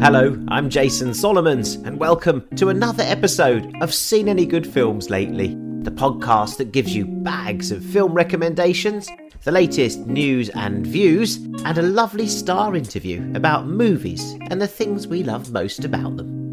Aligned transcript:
Hello, 0.00 0.38
I'm 0.48 0.68
Jason 0.68 1.14
Solomons, 1.14 1.76
and 1.76 1.98
welcome 1.98 2.46
to 2.56 2.68
another 2.68 3.04
episode 3.04 3.74
of 3.80 3.94
Seen 3.94 4.28
Any 4.28 4.44
Good 4.44 4.66
Films 4.66 5.08
Lately, 5.08 5.48
the 5.82 5.90
podcast 5.90 6.58
that 6.58 6.72
gives 6.72 6.94
you 6.94 7.06
bags 7.06 7.70
of 7.70 7.82
film 7.84 8.12
recommendations, 8.12 9.08
the 9.44 9.52
latest 9.52 10.00
news 10.00 10.50
and 10.50 10.86
views, 10.86 11.36
and 11.36 11.78
a 11.78 11.82
lovely 11.82 12.26
star 12.26 12.76
interview 12.76 13.32
about 13.34 13.66
movies 13.66 14.36
and 14.50 14.60
the 14.60 14.66
things 14.66 15.06
we 15.06 15.22
love 15.22 15.50
most 15.52 15.84
about 15.84 16.16
them 16.16 16.44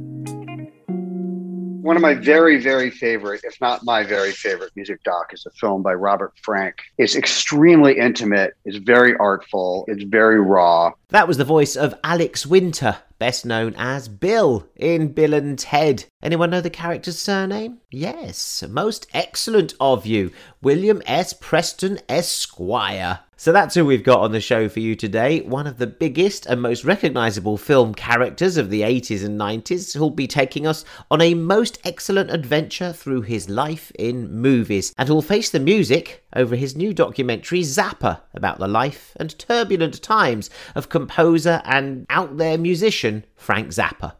one 1.81 1.95
of 1.95 2.01
my 2.01 2.13
very, 2.13 2.61
very 2.61 2.91
favorite, 2.91 3.41
if 3.43 3.59
not 3.59 3.83
my 3.83 4.03
very 4.03 4.31
favorite 4.31 4.71
music 4.75 5.03
doc 5.03 5.33
is 5.33 5.45
a 5.45 5.49
film 5.49 5.81
by 5.81 5.93
Robert 5.93 6.31
Frank. 6.41 6.75
It's 6.97 7.15
extremely 7.15 7.97
intimate, 7.97 8.53
it's 8.65 8.77
very 8.77 9.15
artful, 9.17 9.85
it's 9.87 10.03
very 10.03 10.39
raw. 10.39 10.93
That 11.09 11.27
was 11.27 11.37
the 11.37 11.43
voice 11.43 11.75
of 11.75 11.95
Alex 12.03 12.45
Winter, 12.45 12.97
best 13.21 13.45
known 13.45 13.75
as 13.77 14.07
Bill 14.07 14.67
in 14.75 15.09
Bill 15.13 15.35
and 15.35 15.59
Ted. 15.59 16.05
Anyone 16.23 16.49
know 16.49 16.59
the 16.59 16.71
character's 16.71 17.19
surname? 17.19 17.77
Yes, 17.91 18.63
most 18.67 19.05
excellent 19.13 19.75
of 19.79 20.07
you, 20.07 20.31
William 20.59 21.03
S. 21.05 21.31
Preston 21.31 21.99
Esquire. 22.09 23.19
So 23.41 23.51
that's 23.51 23.73
who 23.73 23.85
we've 23.85 24.03
got 24.03 24.19
on 24.19 24.33
the 24.33 24.39
show 24.39 24.69
for 24.69 24.81
you 24.81 24.95
today. 24.95 25.41
One 25.41 25.65
of 25.65 25.79
the 25.79 25.87
biggest 25.87 26.45
and 26.45 26.61
most 26.61 26.85
recognisable 26.85 27.57
film 27.57 27.95
characters 27.95 28.55
of 28.55 28.69
the 28.69 28.81
80s 28.81 29.25
and 29.25 29.39
90s, 29.39 29.97
who'll 29.97 30.11
be 30.11 30.27
taking 30.27 30.67
us 30.67 30.85
on 31.09 31.21
a 31.21 31.33
most 31.33 31.79
excellent 31.83 32.29
adventure 32.29 32.93
through 32.93 33.23
his 33.23 33.49
life 33.49 33.91
in 33.97 34.31
movies, 34.31 34.93
and 34.95 35.09
who'll 35.09 35.23
face 35.23 35.49
the 35.49 35.59
music 35.59 36.23
over 36.35 36.55
his 36.55 36.75
new 36.75 36.93
documentary 36.93 37.61
Zappa 37.61 38.21
about 38.35 38.59
the 38.59 38.67
life 38.67 39.13
and 39.15 39.37
turbulent 39.39 40.03
times 40.03 40.51
of 40.75 40.89
composer 40.89 41.63
and 41.65 42.05
out 42.11 42.37
there 42.37 42.59
musician 42.59 43.10
Frank 43.35 43.69
Zappa. 43.69 44.15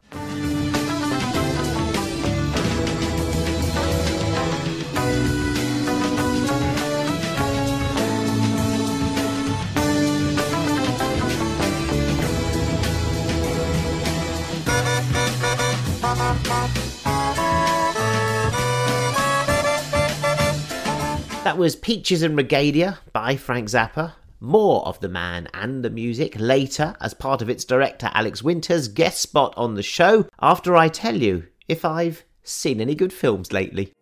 That 21.44 21.58
was 21.58 21.76
Peaches 21.76 22.24
en 22.24 22.36
Regalia 22.36 23.00
by 23.12 23.36
Frank 23.36 23.68
Zappa. 23.68 24.14
More 24.44 24.84
of 24.88 25.00
the 25.02 25.08
man 25.08 25.48
and 25.54 25.86
the 25.86 25.92
music 25.92 26.36
later 26.40 26.96
as 27.00 27.14
part 27.14 27.44
of 27.44 27.50
its 27.50 27.64
director 27.64 28.10
Alex 28.12 28.42
Winter's 28.42 28.88
guest 28.88 29.22
spot 29.22 29.54
on 29.56 29.76
the 29.76 29.84
show 29.84 30.26
after 30.42 30.76
I 30.76 30.88
tell 30.88 31.16
you 31.16 31.46
if 31.68 31.86
I've 31.86 32.26
seen 32.42 32.82
any 32.82 32.96
good 32.96 33.14
films 33.14 33.54
lately. 33.54 33.94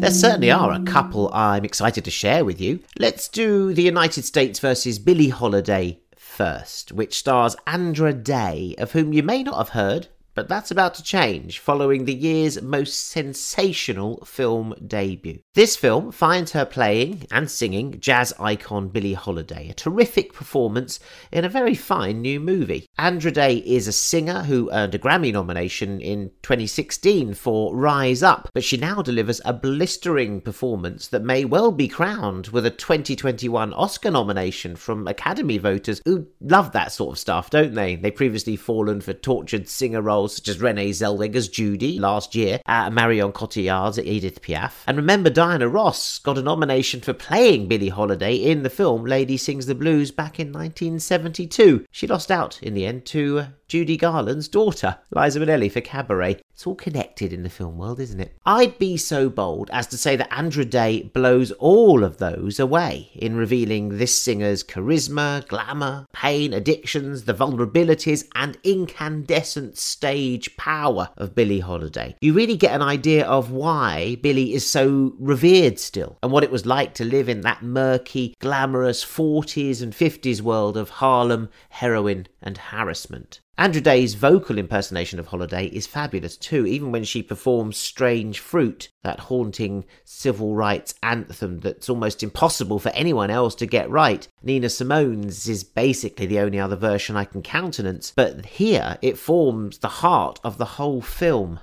There 0.00 0.10
certainly 0.10 0.50
are 0.50 0.72
a 0.72 0.82
couple 0.82 1.32
I'm 1.32 1.64
excited 1.64 2.04
to 2.04 2.10
share 2.10 2.44
with 2.44 2.60
you. 2.60 2.80
Let's 2.98 3.28
do 3.28 3.72
the 3.72 3.82
United 3.82 4.24
States 4.24 4.58
versus 4.58 4.98
Billie 4.98 5.28
Holiday 5.28 6.00
first, 6.16 6.90
which 6.90 7.16
stars 7.16 7.54
Andra 7.64 8.12
Day, 8.12 8.74
of 8.76 8.90
whom 8.90 9.12
you 9.12 9.22
may 9.22 9.44
not 9.44 9.56
have 9.56 9.68
heard 9.68 10.08
but 10.34 10.48
that's 10.48 10.70
about 10.70 10.94
to 10.94 11.02
change 11.02 11.58
following 11.58 12.04
the 12.04 12.14
year's 12.14 12.60
most 12.60 13.08
sensational 13.08 14.24
film 14.24 14.74
debut. 14.86 15.38
This 15.54 15.76
film 15.76 16.10
finds 16.10 16.52
her 16.52 16.64
playing 16.64 17.26
and 17.30 17.50
singing 17.50 18.00
jazz 18.00 18.32
icon 18.38 18.88
Billie 18.88 19.14
Holiday, 19.14 19.68
a 19.68 19.74
terrific 19.74 20.32
performance 20.32 20.98
in 21.30 21.44
a 21.44 21.48
very 21.48 21.74
fine 21.74 22.20
new 22.20 22.40
movie. 22.40 22.86
Andra 22.98 23.30
Day 23.30 23.56
is 23.58 23.86
a 23.86 23.92
singer 23.92 24.42
who 24.42 24.70
earned 24.72 24.94
a 24.94 24.98
Grammy 24.98 25.32
nomination 25.32 26.00
in 26.00 26.30
2016 26.42 27.34
for 27.34 27.74
Rise 27.74 28.22
Up, 28.22 28.48
but 28.52 28.64
she 28.64 28.76
now 28.76 29.02
delivers 29.02 29.40
a 29.44 29.52
blistering 29.52 30.40
performance 30.40 31.08
that 31.08 31.22
may 31.22 31.44
well 31.44 31.70
be 31.70 31.88
crowned 31.88 32.48
with 32.48 32.66
a 32.66 32.70
2021 32.70 33.72
Oscar 33.74 34.10
nomination 34.10 34.74
from 34.76 35.06
Academy 35.06 35.58
voters 35.58 36.00
who 36.04 36.26
love 36.40 36.72
that 36.72 36.92
sort 36.92 37.14
of 37.14 37.18
stuff, 37.18 37.50
don't 37.50 37.74
they? 37.74 37.96
They've 37.96 38.14
previously 38.14 38.56
fallen 38.56 39.00
for 39.00 39.12
tortured 39.12 39.68
singer 39.68 40.02
roles 40.02 40.23
roles 40.24 40.36
such 40.36 40.48
as 40.48 40.60
Renee 40.60 40.90
Zellweger's 40.90 41.48
Judy 41.48 41.98
last 41.98 42.34
year, 42.34 42.60
uh, 42.66 42.88
Marion 42.88 43.32
Cotillard's 43.32 43.98
Edith 43.98 44.40
Piaf. 44.40 44.82
And 44.86 44.96
remember, 44.96 45.28
Diana 45.28 45.68
Ross 45.68 46.18
got 46.18 46.38
a 46.38 46.42
nomination 46.42 47.02
for 47.02 47.12
playing 47.12 47.68
Billie 47.68 47.90
Holiday 47.90 48.34
in 48.36 48.62
the 48.62 48.70
film 48.70 49.04
Lady 49.04 49.36
Sings 49.36 49.66
the 49.66 49.74
Blues 49.74 50.10
back 50.10 50.40
in 50.40 50.48
1972. 50.48 51.84
She 51.90 52.06
lost 52.06 52.30
out 52.30 52.62
in 52.62 52.72
the 52.72 52.86
end 52.86 53.04
to 53.06 53.38
uh, 53.38 53.46
Judy 53.68 53.96
Garland's 53.96 54.48
daughter, 54.48 54.98
Liza 55.10 55.40
Minnelli, 55.40 55.70
for 55.70 55.80
Cabaret. 55.80 56.40
It's 56.52 56.66
all 56.66 56.76
connected 56.76 57.32
in 57.32 57.42
the 57.42 57.50
film 57.50 57.76
world, 57.76 57.98
isn't 57.98 58.20
it? 58.20 58.36
I'd 58.46 58.78
be 58.78 58.96
so 58.96 59.28
bold 59.28 59.68
as 59.72 59.88
to 59.88 59.98
say 59.98 60.14
that 60.16 60.32
Andra 60.32 60.64
Day 60.64 61.02
blows 61.02 61.50
all 61.52 62.04
of 62.04 62.18
those 62.18 62.60
away 62.60 63.10
in 63.14 63.36
revealing 63.36 63.98
this 63.98 64.16
singer's 64.16 64.62
charisma, 64.62 65.46
glamour, 65.48 66.06
pain, 66.12 66.52
addictions, 66.52 67.24
the 67.24 67.34
vulnerabilities, 67.34 68.28
and 68.36 68.56
incandescent 68.62 69.76
stage 70.14 70.56
power 70.56 71.08
of 71.16 71.34
Billie 71.34 71.58
Holiday. 71.58 72.14
You 72.20 72.34
really 72.34 72.56
get 72.56 72.72
an 72.72 72.82
idea 72.82 73.26
of 73.26 73.50
why 73.50 74.16
Billie 74.22 74.54
is 74.54 74.64
so 74.64 75.12
revered 75.18 75.80
still, 75.80 76.18
and 76.22 76.30
what 76.30 76.44
it 76.44 76.52
was 76.52 76.64
like 76.64 76.94
to 76.94 77.04
live 77.04 77.28
in 77.28 77.40
that 77.40 77.64
murky, 77.64 78.36
glamorous 78.38 79.04
40s 79.04 79.82
and 79.82 79.92
50s 79.92 80.40
world 80.40 80.76
of 80.76 80.88
Harlem, 80.88 81.48
heroin, 81.68 82.28
and 82.40 82.56
harassment. 82.56 83.40
Andra 83.56 83.80
Day's 83.80 84.14
vocal 84.14 84.58
impersonation 84.58 85.20
of 85.20 85.28
Holiday 85.28 85.66
is 85.66 85.86
fabulous 85.86 86.36
too, 86.36 86.66
even 86.66 86.90
when 86.90 87.04
she 87.04 87.22
performs 87.22 87.76
Strange 87.76 88.40
Fruit, 88.40 88.88
that 89.04 89.20
haunting 89.20 89.84
civil 90.02 90.56
rights 90.56 90.96
anthem 91.04 91.60
that's 91.60 91.88
almost 91.88 92.24
impossible 92.24 92.80
for 92.80 92.88
anyone 92.88 93.30
else 93.30 93.54
to 93.54 93.66
get 93.66 93.88
right. 93.88 94.26
Nina 94.42 94.68
Simone's 94.68 95.48
is 95.48 95.62
basically 95.62 96.26
the 96.26 96.40
only 96.40 96.58
other 96.58 96.74
version 96.74 97.16
I 97.16 97.26
can 97.26 97.42
countenance, 97.42 98.12
but 98.16 98.44
here 98.44 98.98
it 99.02 99.16
forms 99.16 99.78
the 99.78 99.86
heart 99.86 100.40
of 100.42 100.58
the 100.58 100.64
whole 100.64 101.00
film. 101.00 101.60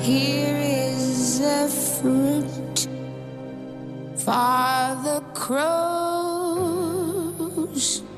Here 0.00 0.56
is 0.56 1.40
a 1.40 1.68
fruit 1.68 2.86
for 4.14 4.94
the 5.02 5.24
crows 5.34 6.04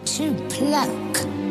to 0.05 0.35
pluck. 0.51 1.46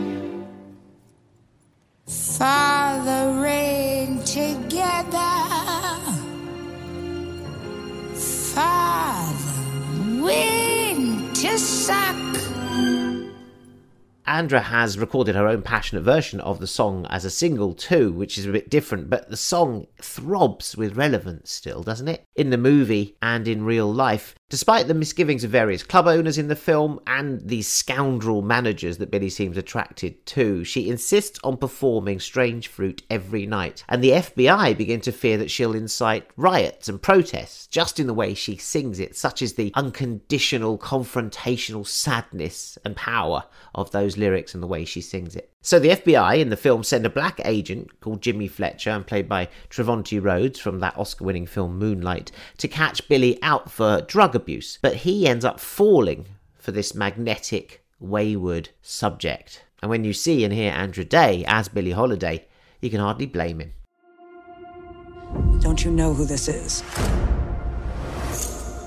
Father 2.37 3.41
rain 3.41 4.19
together. 4.25 5.31
Father 8.13 10.21
wind 10.21 11.33
to 11.33 11.57
suck. 11.57 12.13
Andra 14.27 14.59
has 14.59 14.97
recorded 14.97 15.35
her 15.35 15.47
own 15.47 15.61
passionate 15.61 16.01
version 16.01 16.41
of 16.41 16.59
the 16.59 16.67
song 16.67 17.07
as 17.09 17.23
a 17.23 17.29
single 17.29 17.73
too, 17.73 18.11
which 18.11 18.37
is 18.37 18.45
a 18.45 18.51
bit 18.51 18.69
different, 18.69 19.09
but 19.09 19.29
the 19.29 19.37
song 19.37 19.87
throbs 20.01 20.75
with 20.75 20.97
relevance 20.97 21.51
still, 21.51 21.83
doesn't 21.83 22.09
it? 22.09 22.25
In 22.35 22.49
the 22.49 22.57
movie 22.57 23.15
and 23.21 23.47
in 23.47 23.63
real 23.63 23.93
life, 23.93 24.35
Despite 24.47 24.87
the 24.87 24.93
misgivings 24.93 25.43
of 25.43 25.49
various 25.49 25.81
club 25.81 26.05
owners 26.05 26.37
in 26.37 26.49
the 26.49 26.55
film 26.55 26.99
and 27.07 27.41
the 27.41 27.63
scoundrel 27.63 28.43
managers 28.43 28.99
that 28.99 29.09
Billie 29.09 29.31
seems 29.31 29.57
attracted 29.57 30.23
to, 30.27 30.63
she 30.63 30.87
insists 30.87 31.39
on 31.43 31.57
performing 31.57 32.19
Strange 32.19 32.67
Fruit 32.67 33.01
every 33.09 33.47
night, 33.47 33.83
and 33.89 34.03
the 34.03 34.11
FBI 34.11 34.77
begin 34.77 35.01
to 35.01 35.11
fear 35.11 35.37
that 35.37 35.49
she'll 35.49 35.73
incite 35.73 36.29
riots 36.37 36.87
and 36.87 37.01
protests 37.01 37.65
just 37.65 37.99
in 37.99 38.05
the 38.05 38.13
way 38.13 38.35
she 38.35 38.55
sings 38.55 38.99
it, 38.99 39.15
such 39.15 39.41
as 39.41 39.53
the 39.53 39.71
unconditional 39.73 40.77
confrontational 40.77 41.85
sadness 41.85 42.77
and 42.85 42.95
power 42.95 43.45
of 43.73 43.89
those 43.89 44.15
lyrics 44.15 44.53
and 44.53 44.61
the 44.61 44.67
way 44.67 44.85
she 44.85 45.01
sings 45.01 45.35
it. 45.35 45.51
So 45.63 45.79
the 45.79 45.89
FBI 45.89 46.39
in 46.39 46.49
the 46.49 46.57
film 46.57 46.83
send 46.83 47.07
a 47.07 47.09
black 47.09 47.41
agent 47.43 47.99
called 47.99 48.21
Jimmy 48.21 48.47
Fletcher, 48.47 48.91
and 48.91 49.07
played 49.07 49.27
by 49.27 49.49
Trevante 49.71 50.23
Rhodes 50.23 50.59
from 50.59 50.79
that 50.81 50.95
Oscar-winning 50.95 51.47
film 51.47 51.79
Moonlight, 51.79 52.31
to 52.59 52.67
catch 52.67 53.07
Billie 53.07 53.41
out 53.41 53.71
for 53.71 54.01
drug 54.01 54.34
abuse. 54.35 54.77
But 54.81 54.97
he 54.97 55.27
ends 55.27 55.45
up 55.45 55.59
falling 55.59 56.25
for 56.57 56.71
this 56.71 56.93
magnetic, 56.93 57.83
wayward 57.99 58.69
subject. 58.81 59.63
And 59.81 59.89
when 59.89 60.03
you 60.03 60.13
see 60.13 60.43
and 60.43 60.53
hear 60.53 60.71
Andra 60.71 61.05
Day 61.05 61.43
as 61.47 61.69
Billie 61.69 61.91
Holiday, 61.91 62.45
you 62.81 62.89
can 62.89 62.99
hardly 62.99 63.25
blame 63.25 63.59
him. 63.59 63.73
Don't 65.59 65.83
you 65.83 65.91
know 65.91 66.13
who 66.13 66.25
this 66.25 66.47
is? 66.47 66.83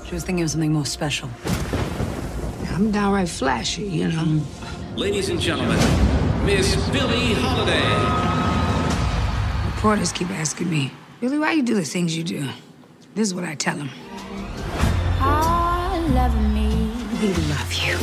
She 0.07 0.15
was 0.15 0.23
thinking 0.23 0.43
of 0.43 0.49
something 0.49 0.73
more 0.73 0.85
special. 0.85 1.29
I'm 2.69 2.91
downright 2.91 3.29
flashy, 3.29 3.83
you 3.83 4.07
know. 4.07 4.41
Ladies 4.95 5.29
and 5.29 5.39
gentlemen, 5.39 5.77
Miss 6.45 6.75
Billie 6.89 7.33
Holiday. 7.35 7.85
Reporters 9.75 10.11
keep 10.11 10.29
asking 10.31 10.69
me, 10.69 10.91
Billie, 11.21 11.37
why 11.37 11.51
you 11.51 11.63
do 11.63 11.75
the 11.75 11.83
things 11.83 12.17
you 12.17 12.23
do? 12.23 12.49
This 13.15 13.27
is 13.27 13.35
what 13.35 13.43
I 13.43 13.55
tell 13.55 13.75
them. 13.75 13.89
All 16.09 16.15
love 16.15 16.35
me 16.53 16.91
We 17.21 17.33
love 17.53 17.71
you. 17.71 17.95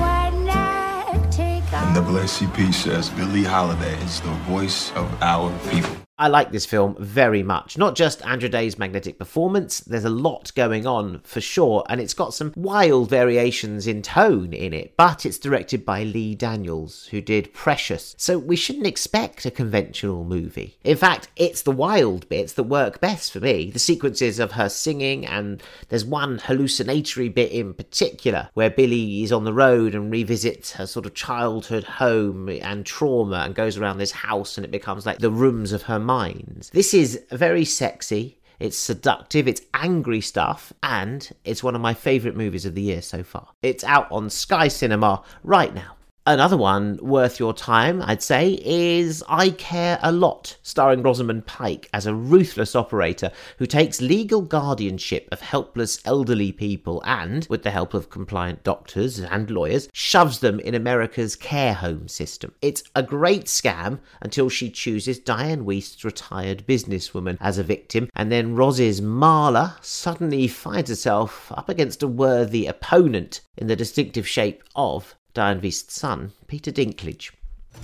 when 0.00 0.50
I 0.50 1.18
take 1.30 1.64
off 1.72 1.96
NAACP 1.96 2.74
says 2.74 3.08
Billie 3.08 3.42
Holiday 3.42 3.94
is 4.02 4.20
the 4.20 4.28
voice 4.50 4.92
of 4.92 5.06
our 5.22 5.50
people. 5.70 6.01
I 6.18 6.28
like 6.28 6.52
this 6.52 6.66
film 6.66 6.94
very 7.00 7.42
much. 7.42 7.78
Not 7.78 7.96
just 7.96 8.24
Andra 8.24 8.48
Day's 8.48 8.78
magnetic 8.78 9.18
performance, 9.18 9.80
there's 9.80 10.04
a 10.04 10.10
lot 10.10 10.52
going 10.54 10.86
on 10.86 11.20
for 11.24 11.40
sure, 11.40 11.84
and 11.88 12.00
it's 12.00 12.12
got 12.12 12.34
some 12.34 12.52
wild 12.54 13.08
variations 13.08 13.86
in 13.86 14.02
tone 14.02 14.52
in 14.52 14.74
it, 14.74 14.94
but 14.98 15.24
it's 15.24 15.38
directed 15.38 15.86
by 15.86 16.02
Lee 16.02 16.34
Daniels, 16.34 17.06
who 17.06 17.22
did 17.22 17.54
Precious, 17.54 18.14
so 18.18 18.38
we 18.38 18.56
shouldn't 18.56 18.86
expect 18.86 19.46
a 19.46 19.50
conventional 19.50 20.22
movie. 20.24 20.76
In 20.84 20.98
fact, 20.98 21.28
it's 21.34 21.62
the 21.62 21.72
wild 21.72 22.28
bits 22.28 22.52
that 22.52 22.64
work 22.64 23.00
best 23.00 23.32
for 23.32 23.40
me. 23.40 23.70
The 23.70 23.78
sequences 23.78 24.38
of 24.38 24.52
her 24.52 24.68
singing, 24.68 25.24
and 25.24 25.62
there's 25.88 26.04
one 26.04 26.38
hallucinatory 26.38 27.30
bit 27.30 27.52
in 27.52 27.72
particular 27.72 28.50
where 28.52 28.70
Billie 28.70 29.22
is 29.22 29.32
on 29.32 29.44
the 29.44 29.52
road 29.54 29.94
and 29.94 30.12
revisits 30.12 30.72
her 30.72 30.86
sort 30.86 31.06
of 31.06 31.14
childhood 31.14 31.84
home 31.84 32.50
and 32.50 32.84
trauma 32.84 33.36
and 33.38 33.54
goes 33.54 33.78
around 33.78 33.96
this 33.96 34.12
house 34.12 34.58
and 34.58 34.64
it 34.66 34.70
becomes 34.70 35.06
like 35.06 35.18
the 35.18 35.30
rooms 35.30 35.72
of 35.72 35.82
her 35.82 36.01
minds. 36.02 36.70
This 36.70 36.92
is 36.94 37.22
very 37.30 37.64
sexy. 37.64 38.38
It's 38.60 38.78
seductive, 38.78 39.48
it's 39.48 39.62
angry 39.74 40.20
stuff, 40.20 40.72
and 40.84 41.28
it's 41.44 41.64
one 41.64 41.74
of 41.74 41.80
my 41.80 41.94
favourite 41.94 42.36
movies 42.36 42.64
of 42.64 42.76
the 42.76 42.82
year 42.82 43.02
so 43.02 43.24
far. 43.24 43.48
It's 43.60 43.82
out 43.82 44.06
on 44.12 44.30
Sky 44.30 44.68
Cinema 44.68 45.24
right 45.42 45.74
now. 45.74 45.96
Another 46.24 46.56
one 46.56 47.00
worth 47.02 47.40
your 47.40 47.52
time, 47.52 48.00
I'd 48.00 48.22
say, 48.22 48.60
is 48.64 49.24
I 49.28 49.50
Care 49.50 49.98
a 50.04 50.12
Lot, 50.12 50.56
starring 50.62 51.02
Rosamund 51.02 51.46
Pike 51.46 51.88
as 51.92 52.06
a 52.06 52.14
ruthless 52.14 52.76
operator 52.76 53.32
who 53.58 53.66
takes 53.66 54.00
legal 54.00 54.40
guardianship 54.40 55.28
of 55.32 55.40
helpless 55.40 55.98
elderly 56.04 56.52
people 56.52 57.02
and, 57.04 57.44
with 57.50 57.64
the 57.64 57.72
help 57.72 57.92
of 57.92 58.08
compliant 58.08 58.62
doctors 58.62 59.18
and 59.18 59.50
lawyers, 59.50 59.88
shoves 59.92 60.38
them 60.38 60.60
in 60.60 60.76
America's 60.76 61.34
care 61.34 61.74
home 61.74 62.06
system. 62.06 62.54
It's 62.62 62.84
a 62.94 63.02
great 63.02 63.46
scam 63.46 63.98
until 64.20 64.48
she 64.48 64.70
chooses 64.70 65.18
Dianne 65.18 65.62
Wiest's 65.64 66.04
retired 66.04 66.64
businesswoman 66.68 67.36
as 67.40 67.58
a 67.58 67.64
victim, 67.64 68.08
and 68.14 68.30
then 68.30 68.54
Roz's 68.54 69.00
Marla 69.00 69.74
suddenly 69.84 70.46
finds 70.46 70.88
herself 70.88 71.50
up 71.50 71.68
against 71.68 72.00
a 72.00 72.06
worthy 72.06 72.66
opponent 72.66 73.40
in 73.56 73.66
the 73.66 73.74
distinctive 73.74 74.28
shape 74.28 74.62
of 74.76 75.16
Dianne 75.34 75.62
Wiest's 75.62 75.98
son, 75.98 76.32
Peter 76.46 76.70
Dinklage. 76.70 77.30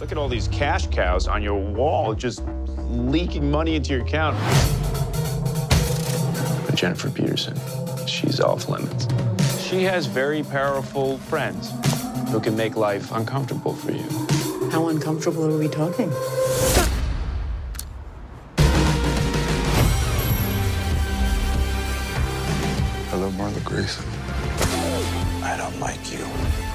Look 0.00 0.12
at 0.12 0.18
all 0.18 0.28
these 0.28 0.48
cash 0.48 0.86
cows 0.88 1.26
on 1.26 1.42
your 1.42 1.58
wall 1.58 2.14
just 2.14 2.42
leaking 2.90 3.50
money 3.50 3.74
into 3.74 3.94
your 3.94 4.02
account. 4.02 4.36
But 6.66 6.74
Jennifer 6.74 7.08
Peterson, 7.08 7.56
she's 8.06 8.38
off 8.38 8.68
limits. 8.68 9.08
She 9.62 9.82
has 9.84 10.04
very 10.04 10.42
powerful 10.42 11.16
friends 11.18 11.72
who 12.30 12.38
can 12.38 12.54
make 12.54 12.76
life 12.76 13.10
uncomfortable 13.12 13.74
for 13.74 13.92
you. 13.92 14.04
How 14.70 14.88
uncomfortable 14.88 15.46
are 15.46 15.58
we 15.58 15.68
talking? 15.68 16.10
Hello, 23.08 23.30
Marla 23.30 23.64
Grayson. 23.64 24.04
I 25.42 25.56
don't 25.56 25.80
like 25.80 26.12
you. 26.12 26.67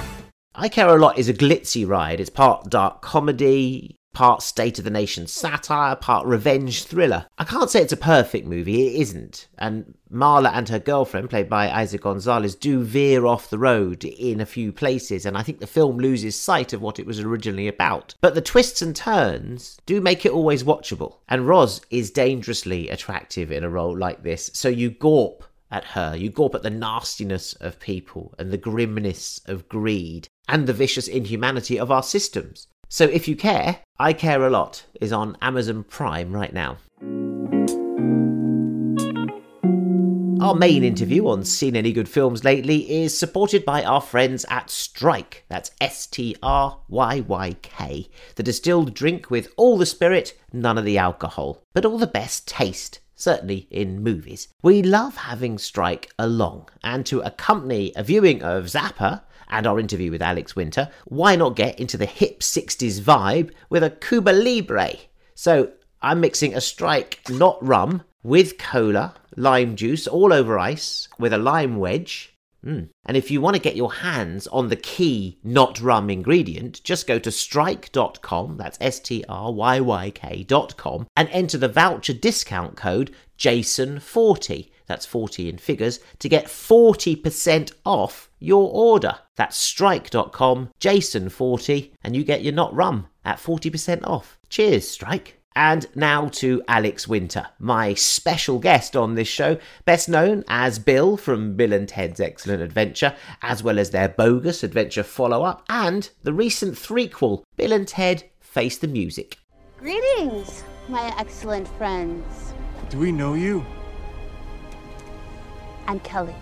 I 0.56 0.68
Care 0.68 0.88
a 0.88 0.96
Lot 0.96 1.18
is 1.18 1.28
a 1.28 1.34
glitzy 1.34 1.84
ride. 1.86 2.20
It's 2.20 2.30
part 2.30 2.70
dark 2.70 3.02
comedy, 3.02 3.98
part 4.12 4.40
state 4.40 4.78
of 4.78 4.84
the 4.84 4.90
nation 4.90 5.26
satire, 5.26 5.96
part 5.96 6.28
revenge 6.28 6.84
thriller. 6.84 7.26
I 7.36 7.42
can't 7.42 7.68
say 7.68 7.82
it's 7.82 7.92
a 7.92 7.96
perfect 7.96 8.46
movie, 8.46 8.86
it 8.86 9.00
isn't. 9.00 9.48
And 9.58 9.94
Marla 10.12 10.52
and 10.54 10.68
her 10.68 10.78
girlfriend, 10.78 11.28
played 11.28 11.48
by 11.48 11.66
Eiza 11.66 12.00
Gonzalez, 12.00 12.54
do 12.54 12.84
veer 12.84 13.26
off 13.26 13.50
the 13.50 13.58
road 13.58 14.04
in 14.04 14.40
a 14.40 14.46
few 14.46 14.70
places, 14.70 15.26
and 15.26 15.36
I 15.36 15.42
think 15.42 15.58
the 15.58 15.66
film 15.66 15.98
loses 15.98 16.36
sight 16.36 16.72
of 16.72 16.80
what 16.80 17.00
it 17.00 17.06
was 17.06 17.18
originally 17.18 17.66
about. 17.66 18.14
But 18.20 18.36
the 18.36 18.40
twists 18.40 18.80
and 18.80 18.94
turns 18.94 19.80
do 19.86 20.00
make 20.00 20.24
it 20.24 20.30
always 20.32 20.62
watchable. 20.62 21.16
And 21.28 21.48
Roz 21.48 21.80
is 21.90 22.12
dangerously 22.12 22.90
attractive 22.90 23.50
in 23.50 23.64
a 23.64 23.68
role 23.70 23.98
like 23.98 24.22
this, 24.22 24.52
so 24.54 24.68
you 24.68 24.92
gawp 24.92 25.42
at 25.72 25.84
her. 25.84 26.14
You 26.16 26.30
gawp 26.30 26.54
at 26.54 26.62
the 26.62 26.70
nastiness 26.70 27.54
of 27.54 27.80
people 27.80 28.32
and 28.38 28.52
the 28.52 28.56
grimness 28.56 29.40
of 29.46 29.68
greed 29.68 30.28
and 30.48 30.66
the 30.66 30.72
vicious 30.72 31.08
inhumanity 31.08 31.78
of 31.78 31.90
our 31.90 32.02
systems. 32.02 32.68
So 32.88 33.04
if 33.04 33.26
you 33.26 33.36
care, 33.36 33.80
I 33.98 34.12
Care 34.12 34.42
a 34.44 34.50
Lot 34.50 34.84
is 35.00 35.12
on 35.12 35.36
Amazon 35.40 35.84
Prime 35.84 36.32
right 36.32 36.52
now. 36.52 36.78
Our 40.40 40.54
main 40.54 40.84
interview 40.84 41.26
on 41.26 41.44
Seen 41.44 41.74
Any 41.74 41.92
Good 41.92 42.08
Films 42.08 42.44
lately 42.44 43.02
is 43.02 43.16
supported 43.16 43.64
by 43.64 43.82
our 43.82 44.02
friends 44.02 44.44
at 44.50 44.66
Stryyk. 44.66 45.42
That's 45.48 45.70
S 45.80 46.06
T 46.06 46.36
R 46.42 46.80
Y 46.88 47.20
Y 47.20 47.56
K. 47.62 48.08
The 48.34 48.42
distilled 48.42 48.92
drink 48.92 49.30
with 49.30 49.48
all 49.56 49.78
the 49.78 49.86
spirit, 49.86 50.38
none 50.52 50.76
of 50.76 50.84
the 50.84 50.98
alcohol, 50.98 51.62
but 51.72 51.86
all 51.86 51.96
the 51.96 52.06
best 52.06 52.46
taste 52.46 53.00
certainly 53.16 53.66
in 53.70 54.02
movies. 54.02 54.48
We 54.62 54.82
love 54.82 55.16
having 55.16 55.56
Stryyk 55.56 56.06
along, 56.18 56.68
and 56.82 57.06
to 57.06 57.20
accompany 57.20 57.92
a 57.96 58.02
viewing 58.02 58.42
of 58.42 58.66
Zappa 58.66 59.22
and 59.48 59.66
our 59.66 59.78
interview 59.78 60.10
with 60.10 60.22
Alex 60.22 60.56
Winter, 60.56 60.90
why 61.06 61.36
not 61.36 61.56
get 61.56 61.78
into 61.78 61.96
the 61.96 62.06
hip 62.06 62.40
60s 62.40 63.00
vibe 63.00 63.50
with 63.68 63.82
a 63.82 63.90
Cuba 63.90 64.30
Libre? 64.30 64.92
So 65.34 65.72
I'm 66.02 66.20
mixing 66.20 66.54
a 66.54 66.58
Stryyk 66.58 67.36
not 67.36 67.64
rum 67.66 68.02
with 68.22 68.58
cola, 68.58 69.14
lime 69.36 69.76
juice, 69.76 70.06
all 70.06 70.32
over 70.32 70.58
ice, 70.58 71.08
with 71.18 71.32
a 71.32 71.38
lime 71.38 71.76
wedge. 71.76 72.34
Mm. 72.64 72.88
And 73.04 73.16
if 73.16 73.30
you 73.30 73.40
want 73.40 73.56
to 73.56 73.62
get 73.62 73.76
your 73.76 73.92
hands 73.92 74.46
on 74.46 74.68
the 74.68 74.76
key 74.76 75.38
not 75.44 75.80
rum 75.80 76.08
ingredient, 76.08 76.82
just 76.82 77.06
go 77.06 77.18
to 77.18 77.28
stryyk.com, 77.28 78.56
that's 78.56 78.78
S 78.80 79.00
T 79.00 79.24
R 79.28 79.52
Y 79.52 79.80
Y 79.80 80.10
K.com, 80.10 81.06
and 81.14 81.28
enter 81.30 81.58
the 81.58 81.68
voucher 81.68 82.14
discount 82.14 82.76
code 82.76 83.14
JASON40, 83.38 84.70
that's 84.86 85.06
40 85.06 85.48
in 85.48 85.58
figures, 85.58 86.00
to 86.18 86.28
get 86.28 86.46
40% 86.46 87.72
off 87.84 88.30
your 88.38 88.70
order. 88.72 89.18
That's 89.36 89.72
stryyk.com, 89.72 90.70
JASON40, 90.80 91.90
and 92.02 92.14
you 92.14 92.24
get 92.24 92.42
your 92.42 92.52
not 92.52 92.74
rum 92.74 93.08
at 93.24 93.38
40% 93.38 94.06
off. 94.06 94.38
Cheers, 94.48 94.96
Stryyk. 94.96 95.32
And 95.56 95.86
now 95.94 96.26
to 96.34 96.62
Alex 96.66 97.06
Winter, 97.06 97.46
my 97.60 97.94
special 97.94 98.58
guest 98.58 98.96
on 98.96 99.14
this 99.14 99.28
show, 99.28 99.56
best 99.84 100.08
known 100.08 100.42
as 100.48 100.80
Bill 100.80 101.16
from 101.16 101.54
Bill 101.54 101.72
and 101.72 101.88
Ted's 101.88 102.18
Excellent 102.18 102.60
Adventure, 102.60 103.14
as 103.40 103.62
well 103.62 103.78
as 103.78 103.90
their 103.90 104.08
bogus 104.08 104.64
adventure 104.64 105.04
follow 105.04 105.44
up 105.44 105.64
and 105.68 106.10
the 106.24 106.32
recent 106.32 106.74
threequel, 106.74 107.44
Bill 107.56 107.72
and 107.72 107.86
Ted 107.86 108.24
Face 108.40 108.78
the 108.78 108.88
Music. 108.88 109.38
Greetings, 109.78 110.64
my 110.88 111.14
excellent 111.18 111.68
friends. 111.78 112.52
Do 112.90 112.98
we 112.98 113.12
know 113.12 113.34
you? 113.34 113.64
I'm 115.86 116.00
Kelly. 116.00 116.34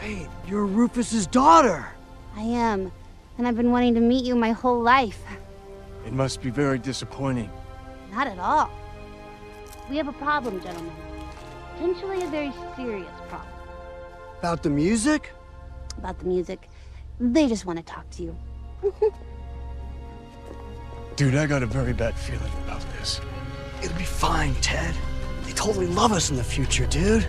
Wait, 0.00 0.28
you're 0.46 0.66
Rufus's 0.66 1.26
daughter. 1.26 1.86
I 2.36 2.42
am, 2.42 2.90
and 3.38 3.46
I've 3.46 3.56
been 3.56 3.70
wanting 3.70 3.94
to 3.94 4.00
meet 4.00 4.24
you 4.24 4.34
my 4.34 4.52
whole 4.52 4.80
life. 4.80 5.22
It 6.06 6.12
must 6.12 6.40
be 6.42 6.50
very 6.50 6.78
disappointing. 6.78 7.50
Not 8.12 8.26
at 8.26 8.38
all. 8.38 8.70
We 9.88 9.96
have 9.96 10.08
a 10.08 10.12
problem, 10.12 10.62
gentlemen. 10.62 10.92
Potentially 11.74 12.22
a 12.22 12.28
very 12.28 12.52
serious 12.76 13.10
problem. 13.28 13.52
About 14.38 14.62
the 14.62 14.70
music? 14.70 15.32
About 15.98 16.18
the 16.18 16.26
music. 16.26 16.68
They 17.18 17.48
just 17.48 17.66
want 17.66 17.78
to 17.78 17.84
talk 17.84 18.08
to 18.10 18.22
you. 18.22 18.36
Dude, 21.16 21.34
I 21.34 21.46
got 21.46 21.62
a 21.62 21.66
very 21.66 21.92
bad 21.92 22.14
feeling 22.14 22.50
about 22.64 22.80
this. 22.98 23.20
It'll 23.82 23.98
be 23.98 24.04
fine, 24.04 24.54
Ted. 24.56 24.94
They 25.44 25.52
totally 25.52 25.86
love 25.86 26.12
us 26.12 26.30
in 26.30 26.36
the 26.36 26.44
future, 26.44 26.86
dude. 26.86 27.26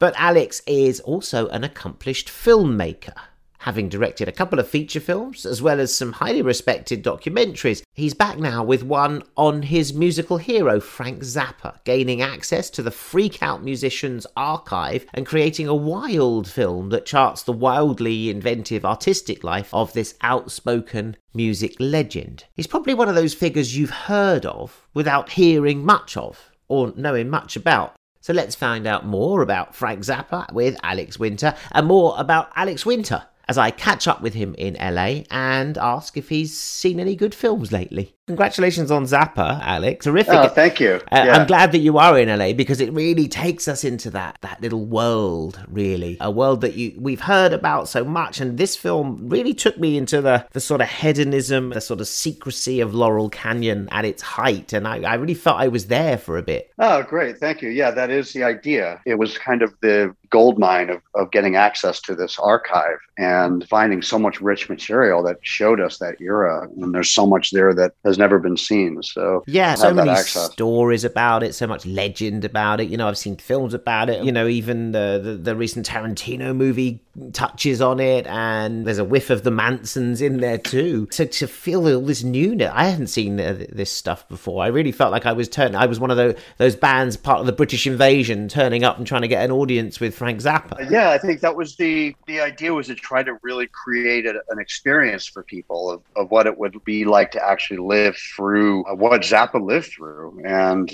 But 0.00 0.14
Alex 0.16 0.62
is 0.66 0.98
also 1.00 1.48
an 1.48 1.62
accomplished 1.62 2.28
filmmaker. 2.28 3.12
Having 3.58 3.90
directed 3.90 4.26
a 4.28 4.32
couple 4.32 4.58
of 4.58 4.66
feature 4.66 4.98
films, 4.98 5.44
as 5.44 5.60
well 5.60 5.78
as 5.78 5.94
some 5.94 6.12
highly 6.12 6.40
respected 6.40 7.04
documentaries, 7.04 7.82
he's 7.92 8.14
back 8.14 8.38
now 8.38 8.64
with 8.64 8.82
one 8.82 9.22
on 9.36 9.60
his 9.60 9.92
musical 9.92 10.38
hero, 10.38 10.80
Frank 10.80 11.20
Zappa, 11.20 11.84
gaining 11.84 12.22
access 12.22 12.70
to 12.70 12.82
the 12.82 12.90
Freak 12.90 13.42
Out 13.42 13.62
Musicians 13.62 14.26
archive 14.34 15.04
and 15.12 15.26
creating 15.26 15.68
a 15.68 15.74
wild 15.74 16.48
film 16.48 16.88
that 16.88 17.04
charts 17.04 17.42
the 17.42 17.52
wildly 17.52 18.30
inventive 18.30 18.86
artistic 18.86 19.44
life 19.44 19.68
of 19.74 19.92
this 19.92 20.14
outspoken 20.22 21.18
music 21.34 21.76
legend. 21.78 22.46
He's 22.54 22.66
probably 22.66 22.94
one 22.94 23.10
of 23.10 23.14
those 23.14 23.34
figures 23.34 23.76
you've 23.76 23.90
heard 23.90 24.46
of 24.46 24.86
without 24.94 25.32
hearing 25.32 25.84
much 25.84 26.16
of 26.16 26.50
or 26.68 26.94
knowing 26.96 27.28
much 27.28 27.56
about. 27.56 27.96
So 28.22 28.34
let's 28.34 28.54
find 28.54 28.86
out 28.86 29.06
more 29.06 29.40
about 29.40 29.74
Frank 29.74 30.00
Zappa 30.00 30.52
with 30.52 30.76
Alex 30.82 31.18
Winter 31.18 31.54
and 31.72 31.86
more 31.86 32.14
about 32.18 32.50
Alex 32.54 32.84
Winter 32.84 33.24
as 33.48 33.56
I 33.56 33.70
catch 33.70 34.06
up 34.06 34.20
with 34.20 34.34
him 34.34 34.54
in 34.58 34.74
LA 34.74 35.22
and 35.30 35.78
ask 35.78 36.16
if 36.16 36.28
he's 36.28 36.56
seen 36.56 37.00
any 37.00 37.16
good 37.16 37.34
films 37.34 37.72
lately. 37.72 38.14
Congratulations 38.30 38.90
on 38.92 39.02
Zappa, 39.04 39.60
Alex. 39.62 40.04
Terrific. 40.04 40.34
Oh, 40.34 40.48
thank 40.48 40.78
you. 40.78 40.94
Uh, 41.10 41.24
Yeah. 41.26 41.36
I'm 41.36 41.46
glad 41.48 41.72
that 41.72 41.78
you 41.78 41.98
are 41.98 42.16
in 42.18 42.28
LA 42.28 42.52
because 42.52 42.80
it 42.80 42.92
really 42.92 43.26
takes 43.26 43.66
us 43.66 43.82
into 43.82 44.08
that 44.10 44.38
that 44.42 44.60
little 44.62 44.84
world, 44.84 45.58
really, 45.68 46.16
a 46.20 46.30
world 46.30 46.60
that 46.60 46.74
you 46.74 46.86
we've 47.08 47.20
heard 47.34 47.52
about 47.52 47.88
so 47.88 48.04
much. 48.04 48.40
And 48.40 48.56
this 48.56 48.76
film 48.76 49.28
really 49.28 49.52
took 49.64 49.76
me 49.78 49.96
into 49.96 50.20
the 50.22 50.46
the 50.52 50.60
sort 50.60 50.80
of 50.80 50.88
hedonism, 50.88 51.70
the 51.70 51.80
sort 51.80 52.00
of 52.00 52.06
secrecy 52.06 52.80
of 52.80 52.94
Laurel 52.94 53.28
Canyon 53.30 53.88
at 53.90 54.04
its 54.04 54.22
height, 54.22 54.72
and 54.72 54.86
I, 54.86 54.96
I 55.12 55.14
really 55.14 55.34
felt 55.34 55.58
I 55.58 55.68
was 55.68 55.86
there 55.88 56.16
for 56.16 56.38
a 56.38 56.42
bit. 56.42 56.70
Oh, 56.78 57.02
great. 57.02 57.38
Thank 57.38 57.62
you. 57.62 57.70
Yeah, 57.70 57.90
that 57.90 58.10
is 58.10 58.32
the 58.32 58.44
idea. 58.44 59.00
It 59.06 59.16
was 59.18 59.36
kind 59.38 59.62
of 59.62 59.74
the 59.82 60.14
gold 60.30 60.58
mine 60.58 60.90
of, 60.90 61.02
of 61.16 61.30
getting 61.32 61.56
access 61.56 62.00
to 62.00 62.14
this 62.14 62.38
archive 62.38 62.98
and 63.18 63.66
finding 63.68 64.00
so 64.00 64.16
much 64.18 64.40
rich 64.40 64.68
material 64.68 65.22
that 65.24 65.38
showed 65.42 65.80
us 65.80 65.98
that 65.98 66.20
era. 66.20 66.68
And 66.80 66.94
there's 66.94 67.10
so 67.12 67.26
much 67.26 67.50
there 67.50 67.74
that 67.74 67.92
has 68.04 68.16
never 68.20 68.38
been 68.38 68.56
seen. 68.56 69.02
So, 69.02 69.42
Yeah, 69.46 69.74
so 69.74 69.92
many 69.92 70.10
access. 70.10 70.52
stories 70.52 71.04
about 71.04 71.42
it, 71.42 71.54
so 71.54 71.66
much 71.66 71.84
legend 71.86 72.44
about 72.44 72.80
it. 72.80 72.88
You 72.88 72.96
know, 72.96 73.08
I've 73.08 73.18
seen 73.18 73.36
films 73.36 73.74
about 73.74 74.08
it. 74.08 74.24
You 74.24 74.30
know, 74.30 74.46
even 74.46 74.92
the, 74.92 75.20
the 75.22 75.34
the 75.34 75.56
recent 75.56 75.86
Tarantino 75.88 76.54
movie 76.54 77.02
touches 77.32 77.80
on 77.82 77.98
it, 77.98 78.26
and 78.28 78.86
there's 78.86 78.98
a 78.98 79.04
whiff 79.04 79.30
of 79.30 79.42
the 79.42 79.50
Mansons 79.50 80.20
in 80.20 80.38
there 80.38 80.58
too. 80.58 81.08
So 81.10 81.24
to 81.24 81.46
feel 81.48 81.88
all 81.92 82.00
this 82.02 82.22
newness, 82.22 82.70
I 82.72 82.84
hadn't 82.84 83.08
seen 83.08 83.40
uh, 83.40 83.64
this 83.70 83.90
stuff 83.90 84.28
before. 84.28 84.62
I 84.62 84.68
really 84.68 84.92
felt 84.92 85.10
like 85.10 85.26
I 85.26 85.32
was 85.32 85.48
turning. 85.48 85.74
I 85.74 85.86
was 85.86 85.98
one 85.98 86.10
of 86.10 86.16
those 86.16 86.34
those 86.58 86.76
bands, 86.76 87.16
part 87.16 87.40
of 87.40 87.46
the 87.46 87.52
British 87.52 87.86
invasion, 87.86 88.48
turning 88.48 88.84
up 88.84 88.98
and 88.98 89.06
trying 89.06 89.22
to 89.22 89.28
get 89.28 89.44
an 89.44 89.50
audience 89.50 89.98
with 89.98 90.14
Frank 90.14 90.40
Zappa. 90.40 90.90
Yeah, 90.90 91.10
I 91.10 91.18
think 91.18 91.40
that 91.40 91.56
was 91.56 91.76
the 91.76 92.14
the 92.26 92.40
idea 92.40 92.72
was 92.72 92.86
to 92.88 92.94
try 92.94 93.22
to 93.22 93.38
really 93.42 93.66
create 93.66 94.26
a, 94.26 94.42
an 94.50 94.58
experience 94.58 95.26
for 95.26 95.42
people 95.42 95.90
of, 95.90 96.02
of 96.16 96.30
what 96.30 96.46
it 96.46 96.58
would 96.58 96.84
be 96.84 97.04
like 97.04 97.30
to 97.32 97.44
actually 97.44 97.78
live 97.78 98.09
through 98.12 98.84
uh, 98.84 98.94
what 98.94 99.22
Zappa 99.22 99.60
lived 99.60 99.92
through, 99.92 100.42
and 100.44 100.90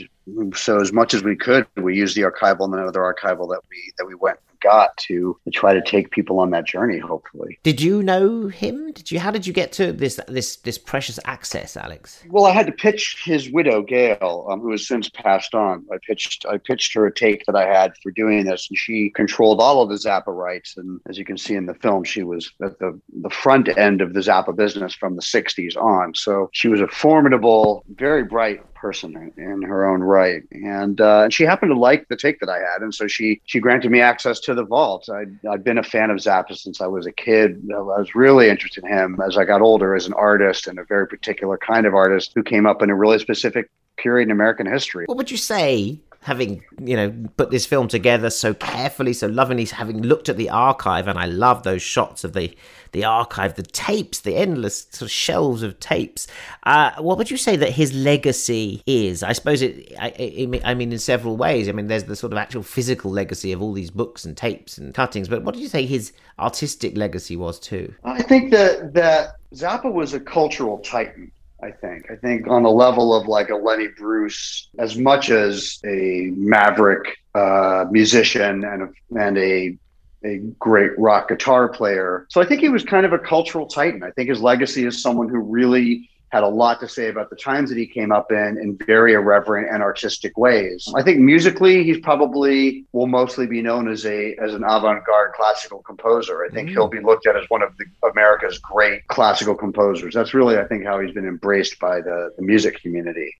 so 0.54 0.80
as 0.80 0.92
much 0.92 1.14
as 1.14 1.22
we 1.22 1.36
could, 1.36 1.66
we 1.76 1.96
used 1.96 2.16
the 2.16 2.22
archival 2.22 2.64
and 2.64 2.74
another 2.74 3.00
archival 3.00 3.48
that 3.50 3.60
we 3.70 3.92
that 3.98 4.06
we 4.06 4.14
went 4.14 4.38
and 4.48 4.60
got 4.60 4.96
to, 4.96 5.38
to 5.44 5.50
try 5.50 5.72
to 5.72 5.82
take 5.82 6.10
people 6.10 6.40
on 6.40 6.50
that 6.50 6.66
journey. 6.66 6.98
Hopefully, 6.98 7.58
Did 7.62 7.80
you 7.80 8.02
know 8.02 8.48
him? 8.48 8.92
Did 8.92 9.10
you? 9.10 9.20
How 9.20 9.30
did 9.30 9.46
you 9.46 9.52
get 9.52 9.72
to 9.72 9.92
this 9.92 10.18
this 10.28 10.56
this 10.56 10.78
precious 10.78 11.18
access, 11.24 11.76
Alex? 11.76 12.24
Well, 12.28 12.46
I 12.46 12.50
had 12.50 12.66
to 12.66 12.72
pitch 12.72 13.22
his 13.24 13.50
widow, 13.50 13.82
Gail, 13.82 14.46
um, 14.50 14.60
who 14.60 14.72
has 14.72 14.86
since 14.86 15.08
passed 15.08 15.54
on. 15.54 15.86
I 15.92 15.98
pitched 16.06 16.44
I 16.46 16.58
pitched 16.58 16.92
her 16.94 17.06
a 17.06 17.14
take 17.14 17.44
that 17.46 17.56
I 17.56 17.66
had 17.66 17.92
for 18.02 18.10
doing 18.10 18.44
this, 18.44 18.68
and 18.68 18.76
she 18.76 19.10
controlled 19.10 19.60
all 19.60 19.82
of 19.82 19.88
the 19.88 19.96
Zappa 19.96 20.34
rights. 20.34 20.76
And 20.76 21.00
as 21.08 21.18
you 21.18 21.24
can 21.24 21.38
see 21.38 21.54
in 21.54 21.66
the 21.66 21.74
film, 21.74 22.04
she 22.04 22.22
was 22.22 22.52
at 22.62 22.78
the 22.78 23.00
the 23.22 23.30
front 23.30 23.68
end 23.78 24.00
of 24.00 24.14
the 24.14 24.20
Zappa 24.20 24.54
business 24.56 24.94
from 24.94 25.16
the 25.16 25.22
'60s 25.22 25.76
on. 25.76 26.14
So 26.14 26.50
she 26.52 26.68
was 26.68 26.80
a 26.80 26.88
formidable, 26.88 27.84
very 27.94 28.24
bright 28.24 28.60
person 28.76 29.32
in, 29.36 29.62
her 29.62 29.88
own 29.88 30.02
right, 30.02 30.42
and 30.52 31.00
uh, 31.00 31.22
and 31.24 31.32
she 31.32 31.44
happened 31.44 31.70
to 31.70 31.78
like 31.78 32.08
the 32.08 32.16
take 32.16 32.40
that 32.40 32.48
I 32.48 32.58
had, 32.58 32.82
and 32.82 32.94
so 32.94 33.06
she 33.06 33.40
she 33.46 33.58
granted 33.58 33.90
me 33.90 34.00
access 34.00 34.38
to 34.40 34.54
the 34.54 34.64
vault. 34.64 35.08
I 35.08 35.24
I've 35.48 35.64
been 35.64 35.78
a 35.78 35.82
fan 35.82 36.10
of 36.10 36.18
Zappa 36.18 36.56
since 36.56 36.80
I 36.80 36.86
was 36.86 37.06
a 37.06 37.12
kid. 37.12 37.68
I 37.74 37.80
was 37.80 38.14
really 38.14 38.48
interested 38.48 38.84
in 38.84 38.90
him 38.90 39.20
as 39.26 39.36
I 39.36 39.44
got 39.44 39.60
older 39.60 39.94
as 39.94 40.06
an 40.06 40.14
artist 40.14 40.66
and 40.66 40.78
a 40.78 40.84
very 40.84 41.08
particular 41.08 41.58
kind 41.58 41.86
of 41.86 41.94
artist 41.94 42.32
who 42.34 42.42
came 42.42 42.66
up 42.66 42.82
in 42.82 42.90
a 42.90 42.94
really 42.94 43.18
specific 43.18 43.70
period 43.96 44.28
in 44.28 44.30
American 44.30 44.66
history. 44.66 45.06
What 45.06 45.16
would 45.16 45.30
you 45.30 45.36
say, 45.36 45.98
having 46.26 46.64
you 46.82 46.96
know 46.96 47.14
put 47.36 47.52
this 47.52 47.64
film 47.64 47.86
together 47.86 48.30
so 48.30 48.52
carefully, 48.52 49.12
so 49.12 49.28
lovingly, 49.28 49.64
having 49.64 50.02
looked 50.02 50.28
at 50.28 50.36
the 50.36 50.50
archive, 50.50 51.06
and 51.06 51.16
I 51.18 51.26
love 51.26 51.62
those 51.62 51.82
shots 51.82 52.24
of 52.24 52.32
the 52.32 52.54
the 52.90 53.04
archive, 53.04 53.54
the 53.54 53.62
tapes, 53.62 54.20
the 54.20 54.34
endless 54.36 54.86
sort 54.90 55.02
of 55.02 55.10
shelves 55.10 55.62
of 55.62 55.78
tapes. 55.78 56.26
Uh, 56.64 56.90
what 56.98 57.16
would 57.18 57.30
you 57.30 57.36
say 57.36 57.54
that 57.54 57.70
his 57.70 57.92
legacy 57.92 58.82
is? 58.86 59.22
I 59.22 59.34
suppose 59.34 59.62
it. 59.62 59.92
I, 60.00 60.06
I, 60.18 60.70
I 60.70 60.74
mean, 60.74 60.92
in 60.92 60.98
several 60.98 61.36
ways. 61.36 61.68
I 61.68 61.72
mean, 61.72 61.86
there's 61.86 62.04
the 62.04 62.16
sort 62.16 62.32
of 62.32 62.38
actual 62.38 62.62
physical 62.62 63.10
legacy 63.10 63.52
of 63.52 63.62
all 63.62 63.72
these 63.72 63.90
books 63.90 64.24
and 64.24 64.36
tapes 64.36 64.78
and 64.78 64.92
cuttings. 64.94 65.28
But 65.28 65.44
what 65.44 65.54
did 65.54 65.62
you 65.62 65.68
say 65.68 65.86
his 65.86 66.12
artistic 66.38 66.96
legacy 66.96 67.36
was 67.36 67.60
too? 67.60 67.94
I 68.02 68.22
think 68.22 68.50
that 68.50 68.94
that 68.94 69.36
Zappa 69.54 69.92
was 69.92 70.12
a 70.12 70.20
cultural 70.20 70.78
titan. 70.78 71.30
I 71.62 71.70
think. 71.70 72.10
I 72.10 72.16
think 72.16 72.48
on 72.48 72.62
the 72.62 72.70
level 72.70 73.14
of 73.14 73.26
like 73.28 73.48
a 73.48 73.56
Lenny 73.56 73.88
Bruce, 73.96 74.68
as 74.78 74.96
much 74.96 75.30
as 75.30 75.80
a 75.84 76.30
maverick 76.36 77.16
uh, 77.34 77.86
musician 77.90 78.64
and 78.64 78.82
a, 78.82 79.18
and 79.18 79.38
a 79.38 79.78
a 80.24 80.38
great 80.58 80.98
rock 80.98 81.28
guitar 81.28 81.68
player. 81.68 82.26
So 82.30 82.40
I 82.40 82.46
think 82.46 82.60
he 82.60 82.68
was 82.68 82.82
kind 82.82 83.06
of 83.06 83.12
a 83.12 83.18
cultural 83.18 83.66
titan. 83.66 84.02
I 84.02 84.10
think 84.10 84.28
his 84.28 84.40
legacy 84.40 84.84
is 84.84 85.00
someone 85.00 85.28
who 85.28 85.38
really 85.38 86.08
had 86.30 86.42
a 86.42 86.48
lot 86.48 86.80
to 86.80 86.88
say 86.88 87.08
about 87.08 87.30
the 87.30 87.36
times 87.36 87.70
that 87.70 87.78
he 87.78 87.86
came 87.86 88.10
up 88.10 88.32
in 88.32 88.58
in 88.60 88.76
very 88.86 89.14
irreverent 89.14 89.68
and 89.72 89.82
artistic 89.82 90.36
ways. 90.36 90.88
I 90.94 91.02
think 91.02 91.20
musically 91.20 91.84
he's 91.84 91.98
probably 92.00 92.84
will 92.92 93.06
mostly 93.06 93.46
be 93.46 93.62
known 93.62 93.88
as 93.88 94.04
a 94.06 94.34
as 94.42 94.52
an 94.54 94.64
avant-garde 94.64 95.32
classical 95.34 95.82
composer. 95.82 96.44
I 96.44 96.48
think 96.52 96.68
mm. 96.68 96.72
he'll 96.72 96.88
be 96.88 97.00
looked 97.00 97.26
at 97.26 97.36
as 97.36 97.44
one 97.48 97.62
of 97.62 97.76
the, 97.78 97.84
America's 98.10 98.58
great 98.58 99.06
classical 99.08 99.54
composers. 99.54 100.14
That's 100.14 100.34
really 100.34 100.58
I 100.58 100.64
think 100.64 100.84
how 100.84 100.98
he's 101.00 101.12
been 101.12 101.28
embraced 101.28 101.78
by 101.78 102.00
the, 102.00 102.30
the 102.36 102.42
music 102.42 102.80
community. 102.82 103.32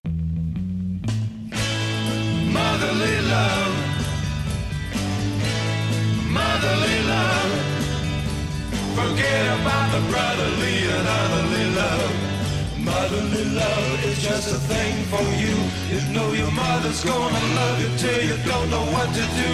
Motherly 2.53 3.21
love. 3.27 3.73
Motherly 6.29 7.03
love. 7.03 7.51
Forget 8.95 9.59
about 9.59 9.91
the 9.91 10.01
brotherly 10.09 10.77
and 10.87 11.07
otherly 11.07 11.75
love. 11.75 12.26
Motherly 12.87 13.45
love 13.53 14.05
is 14.05 14.23
just 14.23 14.47
a 14.55 14.59
thing 14.71 14.95
for 15.11 15.25
you. 15.43 15.55
You 15.91 15.99
know 16.13 16.31
your 16.31 16.51
mother's 16.51 17.03
gonna 17.03 17.43
love 17.59 17.81
you 17.81 17.89
till 17.97 18.21
you 18.29 18.37
don't 18.45 18.69
know 18.69 18.85
what 18.95 19.09
to 19.13 19.25
do. 19.41 19.51